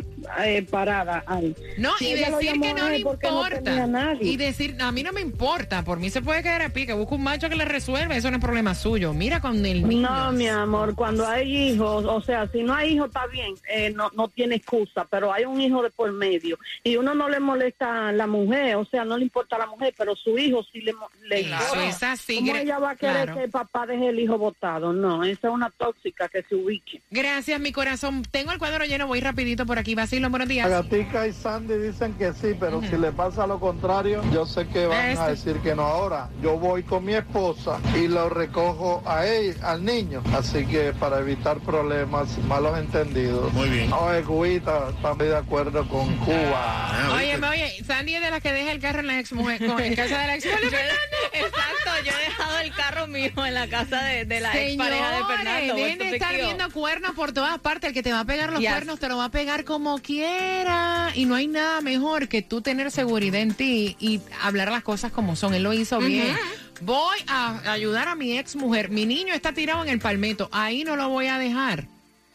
eh, 0.46 0.66
parada 0.70 1.22
ahí. 1.26 1.54
No, 1.78 1.96
Si 1.98 2.08
y 2.08 2.14
decir 2.14 2.52
que 2.60 2.74
no 2.74 2.88
le 2.88 2.98
no 3.02 3.10
importa. 3.10 4.16
y 4.20 4.36
decir, 4.36 4.76
a 4.80 4.92
mí 4.92 5.02
no 5.02 5.12
me 5.12 5.20
importa, 5.20 5.82
por 5.84 5.98
mí 5.98 6.10
se 6.10 6.22
puede 6.22 6.42
quedar 6.42 6.62
a 6.62 6.68
pie, 6.70 6.86
que 6.86 6.92
busque 6.92 7.14
un 7.14 7.22
macho 7.22 7.48
que 7.48 7.56
le 7.56 7.64
resuelva, 7.64 8.16
eso 8.16 8.30
no 8.30 8.36
es 8.38 8.42
problema 8.42 8.74
suyo. 8.74 9.12
Mira 9.12 9.40
con 9.40 9.64
el 9.64 9.86
niño. 9.86 10.08
No, 10.08 10.32
mi 10.32 10.48
amor, 10.48 10.94
cuando 10.94 11.26
hay 11.26 11.70
hijos, 11.70 12.04
o 12.04 12.20
sea, 12.20 12.48
si 12.48 12.62
no 12.62 12.74
hay 12.74 12.94
hijos 12.94 13.08
está 13.08 13.26
bien, 13.26 13.54
eh, 13.68 13.90
no, 13.90 14.10
no 14.14 14.28
tiene 14.28 14.56
excusa, 14.56 15.06
pero 15.10 15.32
hay 15.32 15.44
un 15.44 15.60
hijo 15.60 15.82
de 15.82 15.90
por 15.90 16.12
medio 16.12 16.58
y 16.82 16.96
uno 16.96 17.14
no 17.14 17.28
le 17.28 17.40
molesta 17.40 18.08
a 18.08 18.12
la 18.12 18.26
mujer, 18.26 18.76
o 18.76 18.84
sea, 18.84 19.04
no 19.04 19.16
le 19.16 19.24
importa 19.24 19.56
a 19.56 19.60
la 19.60 19.66
mujer, 19.66 19.94
pero 19.96 20.16
su 20.16 20.38
hijo 20.38 20.64
sí 20.72 20.80
le, 20.80 20.94
le 21.28 21.44
así, 21.54 22.36
¿Cómo 22.36 22.56
ella 22.56 22.78
va 22.78 22.90
a 22.90 22.96
querer 22.96 23.24
claro. 23.24 23.34
que 23.34 23.44
el 23.44 23.50
papá 23.50 23.86
deje 23.86 24.08
el 24.08 24.20
hijo 24.20 24.38
botado? 24.38 24.92
No, 24.92 25.24
esa 25.24 25.48
es 25.48 25.54
una 25.54 25.70
tóxica 25.70 26.28
que 26.28 26.42
se 26.42 26.54
ubique. 26.54 26.93
Gracias, 27.10 27.60
mi 27.60 27.72
corazón. 27.72 28.22
Tengo 28.30 28.52
el 28.52 28.58
cuadro 28.58 28.84
lleno, 28.84 29.06
voy 29.06 29.20
rapidito 29.20 29.66
por 29.66 29.78
aquí. 29.78 29.94
Vacilo, 29.94 30.28
buenos 30.30 30.48
días. 30.48 30.68
Gatica 30.68 31.26
y 31.26 31.32
Sandy 31.32 31.74
dicen 31.78 32.14
que 32.14 32.32
sí, 32.32 32.56
pero 32.58 32.80
si 32.82 32.96
le 32.96 33.12
pasa 33.12 33.46
lo 33.46 33.60
contrario, 33.60 34.22
yo 34.32 34.46
sé 34.46 34.66
que 34.68 34.86
van 34.86 34.98
a 35.00 35.10
Este. 35.12 35.30
decir 35.30 35.56
que 35.62 35.74
no. 35.74 35.82
Ahora, 35.82 36.28
yo 36.42 36.58
voy 36.58 36.82
con 36.82 37.04
mi 37.04 37.14
esposa 37.14 37.78
y 37.94 38.08
lo 38.08 38.28
recojo 38.28 39.02
a 39.06 39.26
él, 39.26 39.56
al 39.62 39.84
niño. 39.84 40.22
Así 40.36 40.66
que 40.66 40.92
para 40.92 41.20
evitar 41.20 41.58
problemas, 41.60 42.36
malos 42.48 42.78
entendidos. 42.78 43.52
Muy 43.52 43.68
bien. 43.68 43.92
Oye, 43.92 44.22
Cubita, 44.22 44.88
estamos 44.90 45.18
de 45.18 45.36
acuerdo 45.36 45.86
con 45.88 46.14
Cuba. 46.18 46.52
Ah, 46.54 47.12
Oye, 47.16 47.36
oye, 47.36 47.84
Sandy 47.86 48.14
es 48.16 48.22
de 48.22 48.30
las 48.30 48.42
que 48.42 48.52
deja 48.52 48.72
el 48.72 48.80
carro 48.80 49.00
en 49.00 49.06
la 49.06 49.18
ex 49.20 49.32
mujer, 49.32 49.64
con, 49.64 49.80
en 49.80 49.94
casa 49.94 50.18
de 50.20 50.26
la 50.26 50.34
ex 50.36 50.44
mujer. 50.46 50.60
Yo 50.70 50.76
he- 50.78 51.38
exacto, 51.44 51.90
yo 52.04 52.12
he 52.12 52.24
dejado 52.24 52.58
el 52.58 52.72
carro 52.88 53.06
mío 53.06 53.30
en 53.46 53.54
la 53.54 53.66
casa 53.68 54.02
de, 54.02 54.24
de 54.24 54.40
la 54.40 54.52
ex 54.60 54.76
pareja 54.76 55.10
de 55.10 55.16
Señores, 55.16 55.36
Fernando. 55.36 55.74
dejen 55.74 55.98
de 55.98 56.10
estar 56.10 56.34
viendo 56.34 56.70
cuernos 56.70 57.12
por 57.12 57.32
todas 57.32 57.58
partes. 57.58 57.88
El 57.88 57.94
que 57.94 58.02
te 58.02 58.12
va 58.12 58.20
a 58.20 58.24
pegar 58.24 58.50
los 58.52 58.60
Yes. 58.60 58.70
cuernos 58.70 58.98
te 59.00 59.08
lo 59.08 59.16
va 59.18 59.26
a 59.26 59.30
pegar 59.30 59.64
como 59.64 59.98
quiera. 59.98 61.10
Y 61.14 61.24
no 61.26 61.34
hay 61.34 61.46
nada 61.46 61.80
mejor 61.80 62.28
que 62.28 62.42
tú 62.42 62.60
tener 62.60 62.90
seguridad 62.90 63.40
en 63.40 63.54
ti 63.54 63.96
y 64.00 64.20
hablar 64.42 64.70
las 64.70 64.82
cosas 64.82 65.12
como 65.12 65.36
son. 65.36 65.54
Él 65.54 65.62
lo 65.62 65.72
hizo 65.72 65.98
bien. 65.98 66.36
Voy 66.80 67.18
a 67.28 67.72
ayudar 67.72 68.08
a 68.08 68.14
mi 68.14 68.36
ex 68.38 68.56
mujer. 68.56 68.90
Mi 68.90 69.06
niño 69.06 69.32
está 69.34 69.52
tirado 69.52 69.82
en 69.82 69.88
el 69.88 69.98
palmeto. 70.00 70.48
Ahí 70.52 70.84
no 70.84 70.96
lo 70.96 71.08
voy 71.08 71.26
a 71.28 71.38
dejar. 71.38 71.86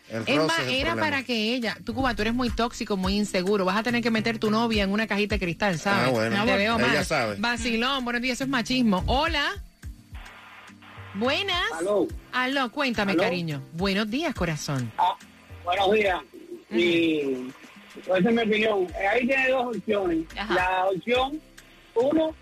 El 0.10 0.24
Es 0.26 0.38
más, 0.44 0.60
es 0.62 0.68
el 0.68 0.74
era 0.74 0.92
problema. 0.94 1.02
para 1.02 1.24
que 1.24 1.54
ella, 1.54 1.78
tú 1.86 1.94
Cuba, 1.94 2.16
tú 2.16 2.24
eres 2.24 2.34
muy 2.34 2.50
tóxico, 2.50 2.98
muy 2.98 3.16
inseguro, 3.16 3.64
vas 3.64 3.78
a 3.78 3.84
tener 3.84 4.02
que 4.02 4.10
meter 4.10 4.40
tu 4.40 4.50
novia 4.50 4.84
en 4.84 4.90
una 4.92 5.06
cajita 5.06 5.36
de 5.36 5.40
cristal, 5.40 5.78
¿sabes? 5.78 6.08
Ah, 6.08 6.10
bueno, 6.10 6.46
Te 6.46 6.58
veo 6.58 6.80
ella 6.80 6.88
mal. 6.96 7.06
sabe. 7.06 7.36
Vacilón, 7.38 8.04
buenos 8.06 8.20
días, 8.24 8.38
eso 8.38 8.46
es 8.46 8.50
machismo. 8.50 9.04
Hola. 9.06 9.44
Buenas. 11.16 11.64
Aló. 11.80 12.08
Aló, 12.32 12.72
cuéntame, 12.72 13.16
cariño. 13.16 13.62
Buenos 13.74 14.10
días, 14.10 14.34
corazón. 14.36 14.92
Ah, 14.98 15.16
buenos 15.64 15.92
días. 15.92 16.20
Y 16.72 17.52
esa 18.06 18.18
es 18.18 18.24
mi 18.26 18.42
opinión. 18.42 18.88
Eh, 19.00 19.08
Ahí 19.08 19.28
tiene 19.28 19.50
dos 19.50 19.76
opciones. 19.76 20.26
Ajá. 20.38 20.54
La 20.54 20.86
opción, 20.86 21.42
uno, 21.96 22.36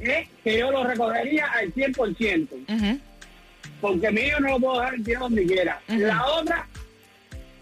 es 0.00 0.28
que 0.44 0.58
yo 0.58 0.70
lo 0.70 0.84
recogería 0.84 1.46
al 1.46 1.72
100%, 1.72 2.48
Ujú. 2.68 3.00
porque 3.80 4.10
mi 4.10 4.20
hijo 4.22 4.40
no 4.40 4.48
lo 4.50 4.58
puedo 4.60 4.80
dejar 4.80 4.94
tirado 5.02 5.24
donde 5.26 5.46
quiera. 5.46 5.80
Ujú. 5.88 5.98
La 6.00 6.26
otra, 6.26 6.68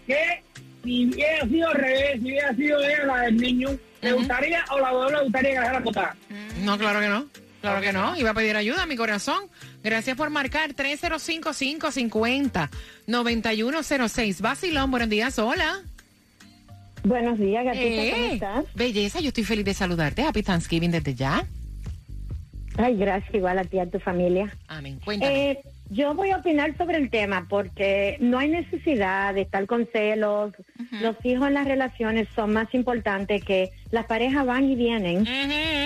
que 0.05 0.43
si 0.83 1.05
hubiera 1.07 1.45
sido 1.47 1.67
al 1.69 1.75
revés, 1.75 2.11
si 2.21 2.25
hubiera 2.25 2.55
sido 2.55 2.79
ella 2.83 3.05
la 3.05 3.21
del 3.23 3.37
niño, 3.37 3.69
¿le 4.01 4.11
gustaría 4.13 4.63
o 4.71 4.79
la 4.79 4.87
abuela 4.89 5.17
le 5.19 5.23
gustaría 5.23 5.49
que 5.51 5.55
la 5.55 5.61
dejara 5.61 5.79
botar? 5.79 6.13
No, 6.61 6.77
claro 6.77 6.99
que 6.99 7.07
no. 7.07 7.25
Claro 7.61 7.81
que 7.81 7.91
no. 7.93 8.15
Iba 8.17 8.29
a 8.31 8.33
pedir 8.33 8.55
ayuda, 8.55 8.85
mi 8.85 8.95
corazón. 8.95 9.43
Gracias 9.83 10.15
por 10.15 10.29
marcar 10.29 10.73
305-550-9106. 13.07 14.41
Vacilón, 14.41 14.91
buenos 14.91 15.09
días. 15.09 15.37
Hola. 15.39 15.79
Buenos 17.03 17.39
días, 17.39 17.63
gatita, 17.63 17.83
Eh, 17.85 18.11
¿cómo 18.11 18.25
estás? 18.33 18.65
Belleza, 18.75 19.19
yo 19.21 19.29
estoy 19.29 19.43
feliz 19.45 19.65
de 19.65 19.73
saludarte. 19.73 20.21
Happy 20.23 20.43
Thanksgiving 20.43 20.91
desde 20.91 21.15
ya. 21.15 21.45
Ay, 22.77 22.95
gracias, 22.97 23.33
igual 23.33 23.57
a 23.59 23.63
ti 23.63 23.77
y 23.77 23.79
a 23.79 23.89
tu 23.89 23.99
familia. 23.99 24.53
Amén. 24.67 24.99
Cuéntame. 25.03 25.51
Eh, 25.51 25.59
yo 25.89 26.13
voy 26.13 26.31
a 26.31 26.37
opinar 26.37 26.77
sobre 26.77 26.97
el 26.97 27.09
tema 27.09 27.47
porque 27.49 28.17
no 28.19 28.37
hay 28.37 28.49
necesidad 28.49 29.33
de 29.33 29.41
estar 29.41 29.65
con 29.65 29.87
celos. 29.91 30.53
Los 31.01 31.15
hijos 31.25 31.47
en 31.47 31.55
las 31.55 31.65
relaciones 31.67 32.27
son 32.35 32.53
más 32.53 32.73
importantes 32.73 33.43
que 33.43 33.71
las 33.91 34.05
parejas 34.05 34.45
van 34.45 34.69
y 34.69 34.75
vienen 34.75 35.25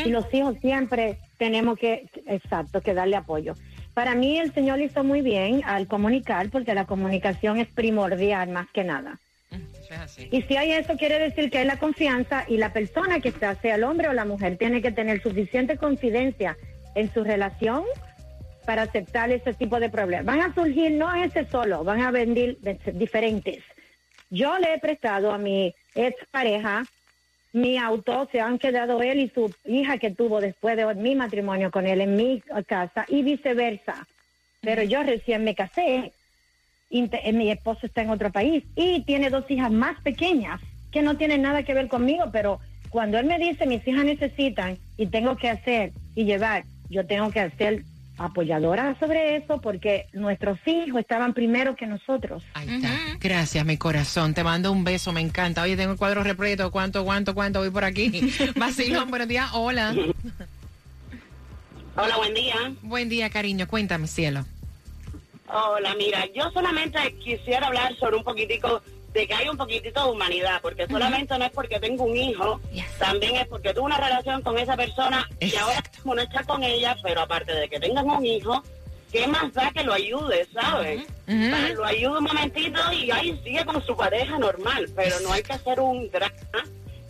y 0.05 0.09
los 0.09 0.25
hijos 0.33 0.57
siempre 0.61 1.17
tenemos 1.43 1.77
que, 1.77 2.07
exacto, 2.25 2.79
que 2.79 2.93
darle 2.93 3.17
apoyo. 3.17 3.53
Para 3.93 4.15
mí 4.15 4.39
el 4.39 4.53
Señor 4.53 4.79
hizo 4.79 5.03
muy 5.03 5.19
bien 5.19 5.61
al 5.65 5.87
comunicar 5.87 6.49
porque 6.49 6.73
la 6.73 6.85
comunicación 6.85 7.57
es 7.57 7.67
primordial 7.67 8.47
más 8.47 8.67
que 8.71 8.85
nada. 8.85 9.19
Eso 9.51 9.93
es 9.93 9.99
así. 9.99 10.29
Y 10.31 10.41
si 10.43 10.55
hay 10.55 10.71
eso, 10.71 10.95
quiere 10.95 11.19
decir 11.19 11.51
que 11.51 11.57
hay 11.57 11.65
la 11.65 11.75
confianza 11.75 12.45
y 12.47 12.55
la 12.55 12.71
persona 12.71 13.19
que 13.19 13.27
está, 13.27 13.55
sea 13.55 13.75
el 13.75 13.83
hombre 13.83 14.07
o 14.07 14.13
la 14.13 14.23
mujer, 14.23 14.57
tiene 14.57 14.81
que 14.81 14.93
tener 14.93 15.21
suficiente 15.21 15.75
confidencia 15.75 16.55
en 16.95 17.13
su 17.13 17.25
relación 17.25 17.83
para 18.65 18.83
aceptar 18.83 19.29
ese 19.29 19.53
tipo 19.53 19.81
de 19.81 19.89
problemas. 19.89 20.25
Van 20.25 20.49
a 20.49 20.55
surgir, 20.55 20.93
no 20.93 21.13
ese 21.13 21.45
solo, 21.47 21.83
van 21.83 22.03
a 22.03 22.11
venir 22.11 22.57
diferentes. 22.93 23.61
Yo 24.29 24.57
le 24.59 24.75
he 24.75 24.79
prestado 24.79 25.33
a 25.33 25.37
mi 25.37 25.75
ex 25.93 26.15
pareja 26.31 26.83
mi 27.53 27.77
auto, 27.77 28.27
se 28.31 28.41
han 28.41 28.57
quedado 28.57 29.01
él 29.01 29.19
y 29.19 29.29
su 29.29 29.53
hija 29.65 29.97
que 29.99 30.11
tuvo 30.11 30.41
después 30.41 30.75
de 30.75 30.93
mi 30.95 31.15
matrimonio 31.15 31.71
con 31.71 31.85
él 31.87 32.01
en 32.01 32.15
mi 32.15 32.41
casa 32.67 33.05
y 33.07 33.21
viceversa. 33.21 34.07
Pero 34.61 34.81
yo 34.83 35.03
recién 35.03 35.43
me 35.43 35.53
casé, 35.55 36.11
inte- 36.89 37.21
eh, 37.23 37.33
mi 37.33 37.51
esposo 37.51 37.85
está 37.85 38.01
en 38.01 38.09
otro 38.09 38.31
país 38.31 38.63
y 38.75 39.01
tiene 39.03 39.29
dos 39.29 39.49
hijas 39.49 39.71
más 39.71 40.01
pequeñas 40.01 40.59
que 40.91 41.01
no 41.01 41.15
tienen 41.15 41.41
nada 41.43 41.63
que 41.63 41.73
ver 41.73 41.87
conmigo, 41.87 42.25
pero 42.31 42.59
cuando 42.89 43.17
él 43.17 43.25
me 43.25 43.39
dice 43.39 43.65
mis 43.65 43.87
hijas 43.87 44.05
necesitan 44.05 44.77
y 44.97 45.07
tengo 45.07 45.35
que 45.37 45.49
hacer 45.49 45.91
y 46.15 46.25
llevar, 46.25 46.63
yo 46.89 47.05
tengo 47.05 47.31
que 47.31 47.39
hacer 47.39 47.83
apoyadora 48.17 48.97
sobre 48.99 49.37
eso 49.37 49.59
porque 49.59 50.07
nuestros 50.13 50.59
hijos 50.65 50.99
estaban 50.99 51.33
primero 51.33 51.75
que 51.75 51.87
nosotros. 51.87 52.43
Gracias, 53.19 53.65
mi 53.65 53.77
corazón. 53.77 54.33
Te 54.33 54.43
mando 54.43 54.71
un 54.71 54.83
beso, 54.83 55.11
me 55.11 55.21
encanta. 55.21 55.63
Oye, 55.63 55.75
tengo 55.75 55.93
el 55.93 55.97
cuadro 55.97 56.23
repleto. 56.23 56.71
¿Cuánto, 56.71 57.03
cuánto, 57.03 57.33
cuánto? 57.33 57.59
Voy 57.59 57.69
por 57.69 57.83
aquí. 57.83 58.33
Vacilón, 58.55 59.09
buenos 59.09 59.27
días. 59.27 59.49
Hola. 59.53 59.95
Hola, 61.95 62.17
buen 62.17 62.33
día. 62.33 62.55
Buen 62.81 63.09
día, 63.09 63.29
cariño. 63.29 63.67
Cuéntame, 63.67 64.07
cielo. 64.07 64.45
Hola, 65.47 65.93
mira, 65.95 66.25
yo 66.33 66.49
solamente 66.51 66.97
quisiera 67.23 67.67
hablar 67.67 67.95
sobre 67.97 68.17
un 68.17 68.23
poquitico 68.23 68.81
de 69.13 69.27
que 69.27 69.33
hay 69.33 69.47
un 69.47 69.57
poquitito 69.57 70.03
de 70.03 70.11
humanidad, 70.11 70.59
porque 70.61 70.87
solamente 70.87 71.37
no 71.37 71.45
es 71.45 71.51
porque 71.51 71.79
tengo 71.79 72.03
un 72.03 72.17
hijo, 72.17 72.59
también 72.97 73.35
es 73.35 73.47
porque 73.47 73.73
tuve 73.73 73.85
una 73.85 73.97
relación 73.97 74.41
con 74.41 74.57
esa 74.57 74.75
persona 74.75 75.29
y 75.39 75.55
ahora 75.55 75.83
no 76.03 76.19
está 76.19 76.43
con 76.43 76.63
ella, 76.63 76.97
pero 77.03 77.21
aparte 77.21 77.53
de 77.53 77.69
que 77.69 77.79
tengan 77.79 78.09
un 78.09 78.25
hijo, 78.25 78.63
¿qué 79.11 79.27
más 79.27 79.53
da 79.53 79.71
que 79.71 79.83
lo 79.83 79.93
ayude, 79.93 80.47
sabes? 80.51 81.03
Para 81.25 81.69
lo 81.69 81.85
ayude 81.85 82.17
un 82.17 82.23
momentito 82.23 82.79
y 82.91 83.11
ahí 83.11 83.39
sigue 83.43 83.63
con 83.65 83.85
su 83.85 83.95
pareja 83.95 84.37
normal, 84.39 84.89
pero 84.95 85.19
no 85.21 85.31
hay 85.31 85.43
que 85.43 85.53
hacer 85.53 85.79
un 85.79 86.09
drama 86.09 86.33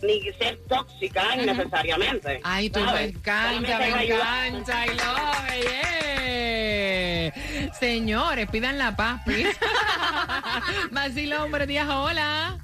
ni 0.02 0.20
ser 0.34 0.58
tóxica 0.68 1.34
innecesariamente. 1.34 2.40
Ay, 2.42 2.68
tú 2.68 2.80
me 2.80 3.04
encanta, 3.04 3.48
Solamente 3.48 3.78
me 3.78 4.04
encanta. 4.04 4.84
I 4.84 4.88
love 4.90 5.64
yeah. 5.64 7.03
Señores, 7.78 8.48
pidan 8.50 8.78
la 8.78 8.94
paz, 8.96 9.20
please. 9.24 9.58
Vacilón, 10.90 11.50
buenos 11.50 11.68
días. 11.68 11.88
Hola. 11.88 12.58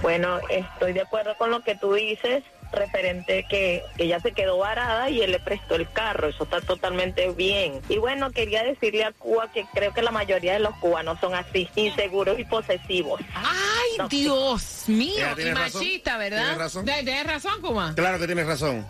Bueno, 0.00 0.40
estoy 0.48 0.92
de 0.92 1.02
acuerdo 1.02 1.36
con 1.36 1.50
lo 1.50 1.62
que 1.62 1.74
tú 1.74 1.94
dices 1.94 2.42
referente 2.72 3.46
que 3.48 3.82
ella 3.98 4.20
se 4.20 4.32
quedó 4.32 4.58
varada 4.58 5.10
y 5.10 5.20
él 5.20 5.32
le 5.32 5.40
prestó 5.40 5.74
el 5.74 5.90
carro, 5.90 6.28
eso 6.28 6.44
está 6.44 6.60
totalmente 6.60 7.30
bien. 7.30 7.80
Y 7.88 7.98
bueno, 7.98 8.30
quería 8.30 8.62
decirle 8.62 9.04
a 9.04 9.12
Cuba 9.12 9.50
que 9.52 9.64
creo 9.72 9.92
que 9.92 10.02
la 10.02 10.10
mayoría 10.10 10.54
de 10.54 10.60
los 10.60 10.74
cubanos 10.76 11.18
son 11.20 11.34
así, 11.34 11.68
inseguros 11.76 12.38
y 12.38 12.44
posesivos. 12.44 13.20
Ay, 13.34 14.08
Dios 14.08 14.84
mío. 14.86 15.26
Y 15.38 15.50
machista, 15.52 16.16
¿verdad? 16.16 16.44
Tiene 16.44 16.58
razón. 16.58 16.84
¿Tienes 16.84 17.04
tienes 17.04 17.26
razón, 17.26 17.60
Kuma? 17.60 17.94
Claro 17.94 18.18
que 18.18 18.26
tienes 18.26 18.46
razón. 18.46 18.86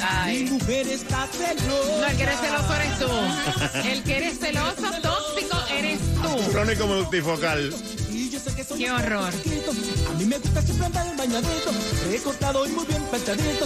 Ay. 0.00 0.44
No, 0.44 0.56
el 2.06 2.16
que 2.16 2.22
eres 2.22 2.40
celoso 2.40 2.74
eres 2.74 2.98
tú. 2.98 3.08
El 3.88 4.02
que 4.02 4.16
eres 4.16 4.38
celoso, 4.38 4.90
tóxico, 5.02 5.56
eres 5.70 5.98
tú. 6.14 6.52
Crónico 6.52 6.86
multifocal. 6.86 7.72
Qué 8.76 8.90
horror. 8.90 9.32
A 10.08 10.12
mí 10.18 10.26
me 10.26 10.36
gusta 10.38 10.60
siempre 10.60 10.86
andar 10.86 11.16
bañadito, 11.16 11.70
recortado 12.10 12.66
y 12.66 12.70
muy 12.70 12.84
bien 12.86 13.02
peinadito. 13.04 13.64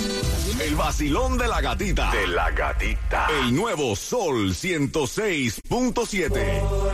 El 0.60 0.76
vacilón 0.76 1.38
de 1.38 1.48
la 1.48 1.60
gatita. 1.60 2.12
De 2.12 2.28
la 2.28 2.50
gatita. 2.50 3.26
El 3.40 3.54
nuevo 3.54 3.96
Sol 3.96 4.54
106.7. 4.54 6.87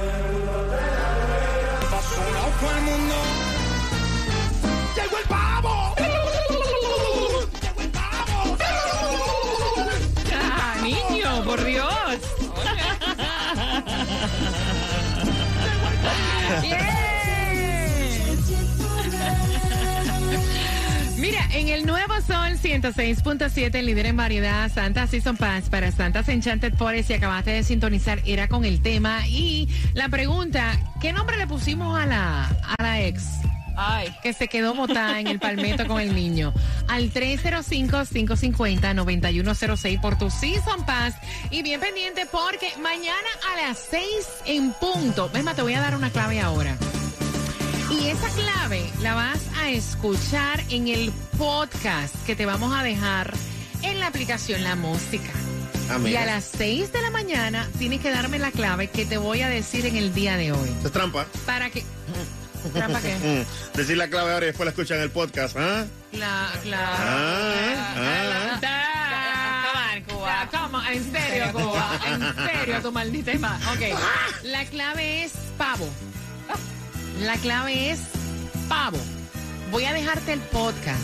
en 21.54 21.68
el 21.68 21.86
nuevo 21.86 22.12
Sol 22.20 22.58
106.7, 22.60 23.80
líder 23.82 24.06
en 24.06 24.16
variedad, 24.16 24.68
Santa 24.72 25.06
Season 25.06 25.36
Pass 25.36 25.68
para 25.70 25.92
Santa's 25.92 26.28
Enchanted 26.28 26.74
Forest, 26.74 27.10
y 27.10 27.12
acabaste 27.14 27.52
de 27.52 27.62
sintonizar, 27.62 28.20
era 28.26 28.48
con 28.48 28.64
el 28.64 28.82
tema. 28.82 29.28
Y 29.28 29.68
la 29.94 30.08
pregunta, 30.08 30.76
¿qué 31.00 31.12
nombre 31.12 31.36
le 31.36 31.46
pusimos 31.46 31.96
a 31.96 32.06
la, 32.06 32.46
a 32.46 32.82
la 32.82 33.02
ex? 33.02 33.22
Ay, 33.76 34.12
que 34.22 34.32
se 34.32 34.48
quedó 34.48 34.74
botada 34.74 35.20
en 35.20 35.28
el 35.28 35.38
palmeto 35.38 35.86
con 35.86 36.00
el 36.00 36.12
niño. 36.14 36.54
Al 36.88 37.12
305-550-9106 37.12 40.00
por 40.00 40.18
tu 40.18 40.30
Season 40.30 40.86
Pass. 40.86 41.14
Y 41.50 41.62
bien 41.62 41.80
pendiente 41.80 42.26
porque 42.30 42.68
mañana 42.82 43.28
a 43.52 43.56
las 43.68 43.78
6 43.90 44.04
en 44.46 44.72
punto. 44.72 45.30
Ves, 45.32 45.44
ma, 45.44 45.54
te 45.54 45.62
voy 45.62 45.74
a 45.74 45.80
dar 45.80 45.94
una 45.96 46.10
clave 46.10 46.40
ahora. 46.40 46.76
Y 47.90 48.08
esa 48.08 48.28
clave 48.30 48.90
la 49.02 49.14
vas 49.14 49.40
a 49.64 49.70
escuchar 49.70 50.62
en 50.68 50.88
el 50.88 51.10
podcast 51.38 52.14
que 52.26 52.36
te 52.36 52.44
vamos 52.44 52.74
a 52.78 52.82
dejar 52.82 53.32
en 53.82 53.98
la 53.98 54.08
aplicación 54.08 54.62
La 54.62 54.76
Música. 54.76 55.30
Ah, 55.90 55.98
y 56.06 56.14
a 56.16 56.26
las 56.26 56.44
6 56.56 56.92
de 56.92 57.00
la 57.02 57.10
mañana 57.10 57.66
tienes 57.78 58.00
que 58.00 58.10
darme 58.10 58.38
la 58.38 58.50
clave 58.50 58.88
que 58.88 59.06
te 59.06 59.16
voy 59.16 59.40
a 59.40 59.48
decir 59.48 59.86
en 59.86 59.96
el 59.96 60.12
día 60.14 60.36
de 60.36 60.52
hoy. 60.52 60.70
Es 60.84 60.92
trampa. 60.92 61.26
Para 61.46 61.70
que... 61.70 61.82
¿Trampa 62.74 63.00
qué? 63.00 63.44
Decir 63.74 63.96
la 63.96 64.08
clave 64.08 64.32
ahora 64.32 64.46
y 64.46 64.48
después 64.48 64.64
la 64.66 64.70
escuchan 64.70 64.98
en 64.98 65.04
el 65.04 65.10
podcast, 65.10 65.56
¿ah? 65.58 65.86
La, 66.12 66.50
la, 66.64 66.94
Ah, 66.98 68.58
la- 68.60 68.60
Ya, 68.60 70.48
¿cómo? 70.50 70.82
En 70.82 71.12
serio, 71.12 71.52
Cuba. 71.52 72.00
En 72.06 72.34
serio, 72.48 72.80
tu 72.82 72.92
maldita 72.92 73.32
ma- 73.38 73.58
Ok. 73.72 73.98
La 74.44 74.64
clave 74.66 75.24
es 75.24 75.32
pavo. 75.58 75.88
La 77.20 77.36
clave 77.36 77.90
es 77.90 78.00
pavo. 78.68 78.98
Voy 79.74 79.86
a 79.86 79.92
dejarte 79.92 80.32
el 80.32 80.38
podcast 80.38 81.02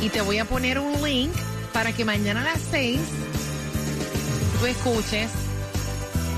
y 0.00 0.08
te 0.08 0.20
voy 0.20 0.38
a 0.38 0.44
poner 0.44 0.78
un 0.78 1.02
link 1.02 1.32
para 1.72 1.90
que 1.90 2.04
mañana 2.04 2.42
a 2.42 2.44
las 2.44 2.60
6 2.70 3.00
tú 4.60 4.66
escuches, 4.66 5.28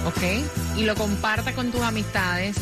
¿ok? 0.06 0.78
Y 0.78 0.84
lo 0.86 0.94
compartas 0.94 1.54
con 1.54 1.70
tus 1.70 1.82
amistades. 1.82 2.56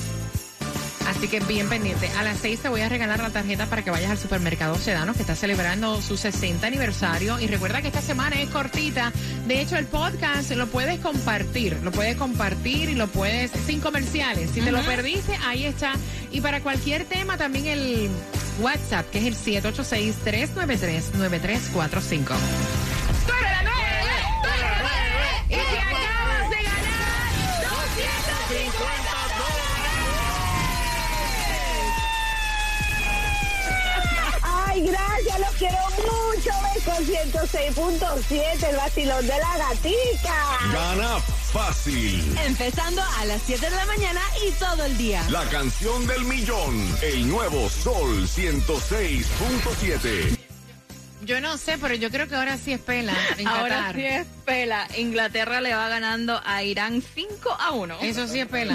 Así 1.06 1.28
que 1.28 1.38
bien 1.38 1.68
pendiente. 1.68 2.10
A 2.18 2.24
las 2.24 2.38
6 2.38 2.62
te 2.62 2.68
voy 2.68 2.80
a 2.80 2.88
regalar 2.88 3.20
la 3.20 3.30
tarjeta 3.30 3.66
para 3.66 3.84
que 3.84 3.92
vayas 3.92 4.10
al 4.10 4.18
supermercado 4.18 4.76
Sedano 4.76 5.14
que 5.14 5.20
está 5.20 5.36
celebrando 5.36 6.02
su 6.02 6.16
60 6.16 6.66
aniversario. 6.66 7.38
Y 7.38 7.46
recuerda 7.46 7.80
que 7.80 7.86
esta 7.86 8.02
semana 8.02 8.42
es 8.42 8.50
cortita. 8.50 9.12
De 9.46 9.60
hecho, 9.60 9.76
el 9.76 9.86
podcast 9.86 10.50
lo 10.50 10.66
puedes 10.66 10.98
compartir. 10.98 11.78
Lo 11.84 11.92
puedes 11.92 12.16
compartir 12.16 12.88
y 12.88 12.96
lo 12.96 13.06
puedes 13.06 13.52
sin 13.68 13.78
comerciales. 13.78 14.50
Si 14.50 14.62
te 14.62 14.72
lo 14.72 14.82
perdiste, 14.82 15.38
ahí 15.46 15.64
está. 15.64 15.92
Y 16.32 16.40
para 16.40 16.60
cualquier 16.60 17.04
tema, 17.04 17.36
también 17.36 17.66
el 17.66 18.10
WhatsApp, 18.60 19.08
que 19.10 19.18
es 19.18 19.24
el 19.26 19.36
786-393-9345. 19.62 22.26
¡Tú 22.26 23.32
eres 23.32 23.50
la 23.50 23.62
nueve! 23.62 24.14
¡Tú 24.42 24.48
eres 24.48 24.60
la 24.60 24.74
nueve! 24.80 25.26
¡Y 25.48 25.54
te 25.54 25.78
acabas 25.78 26.50
de 26.50 26.56
ganar 26.62 27.30
250 27.70 29.10
Ay, 34.42 34.86
gracias, 34.86 35.40
los 35.40 35.50
quiero 35.56 35.78
mucho. 35.96 36.50
Con 36.84 37.04
106.7, 37.06 38.68
el 38.68 38.76
vacilón 38.76 39.26
de 39.26 39.38
la 39.38 39.56
gatica. 39.58 40.34
Gana 40.72 41.18
fácil. 41.54 42.20
Empezando 42.44 43.00
a 43.00 43.24
las 43.26 43.40
7 43.46 43.70
de 43.70 43.76
la 43.76 43.86
mañana 43.86 44.20
y 44.46 44.50
todo 44.58 44.84
el 44.86 44.98
día. 44.98 45.22
La 45.30 45.44
canción 45.50 46.04
del 46.08 46.24
millón. 46.24 46.74
El 47.00 47.28
nuevo 47.28 47.70
Sol 47.70 48.26
106.7. 48.26 50.36
Yo 51.24 51.40
no 51.40 51.56
sé, 51.56 51.78
pero 51.78 51.94
yo 51.94 52.10
creo 52.10 52.26
que 52.28 52.34
ahora 52.34 52.58
sí 52.58 52.72
es 52.72 52.80
pela. 52.80 53.14
En 53.38 53.46
Ahora 53.54 53.76
Qatar. 53.76 53.94
sí 53.94 54.04
es 54.04 54.26
pela. 54.44 54.88
Inglaterra 54.98 55.60
le 55.60 55.72
va 55.74 55.88
ganando 55.88 56.40
a 56.44 56.64
Irán 56.64 57.02
5 57.14 57.56
a 57.58 57.70
1. 57.70 57.98
Eso 58.02 58.26
sí 58.26 58.40
es 58.40 58.46
pela. 58.48 58.72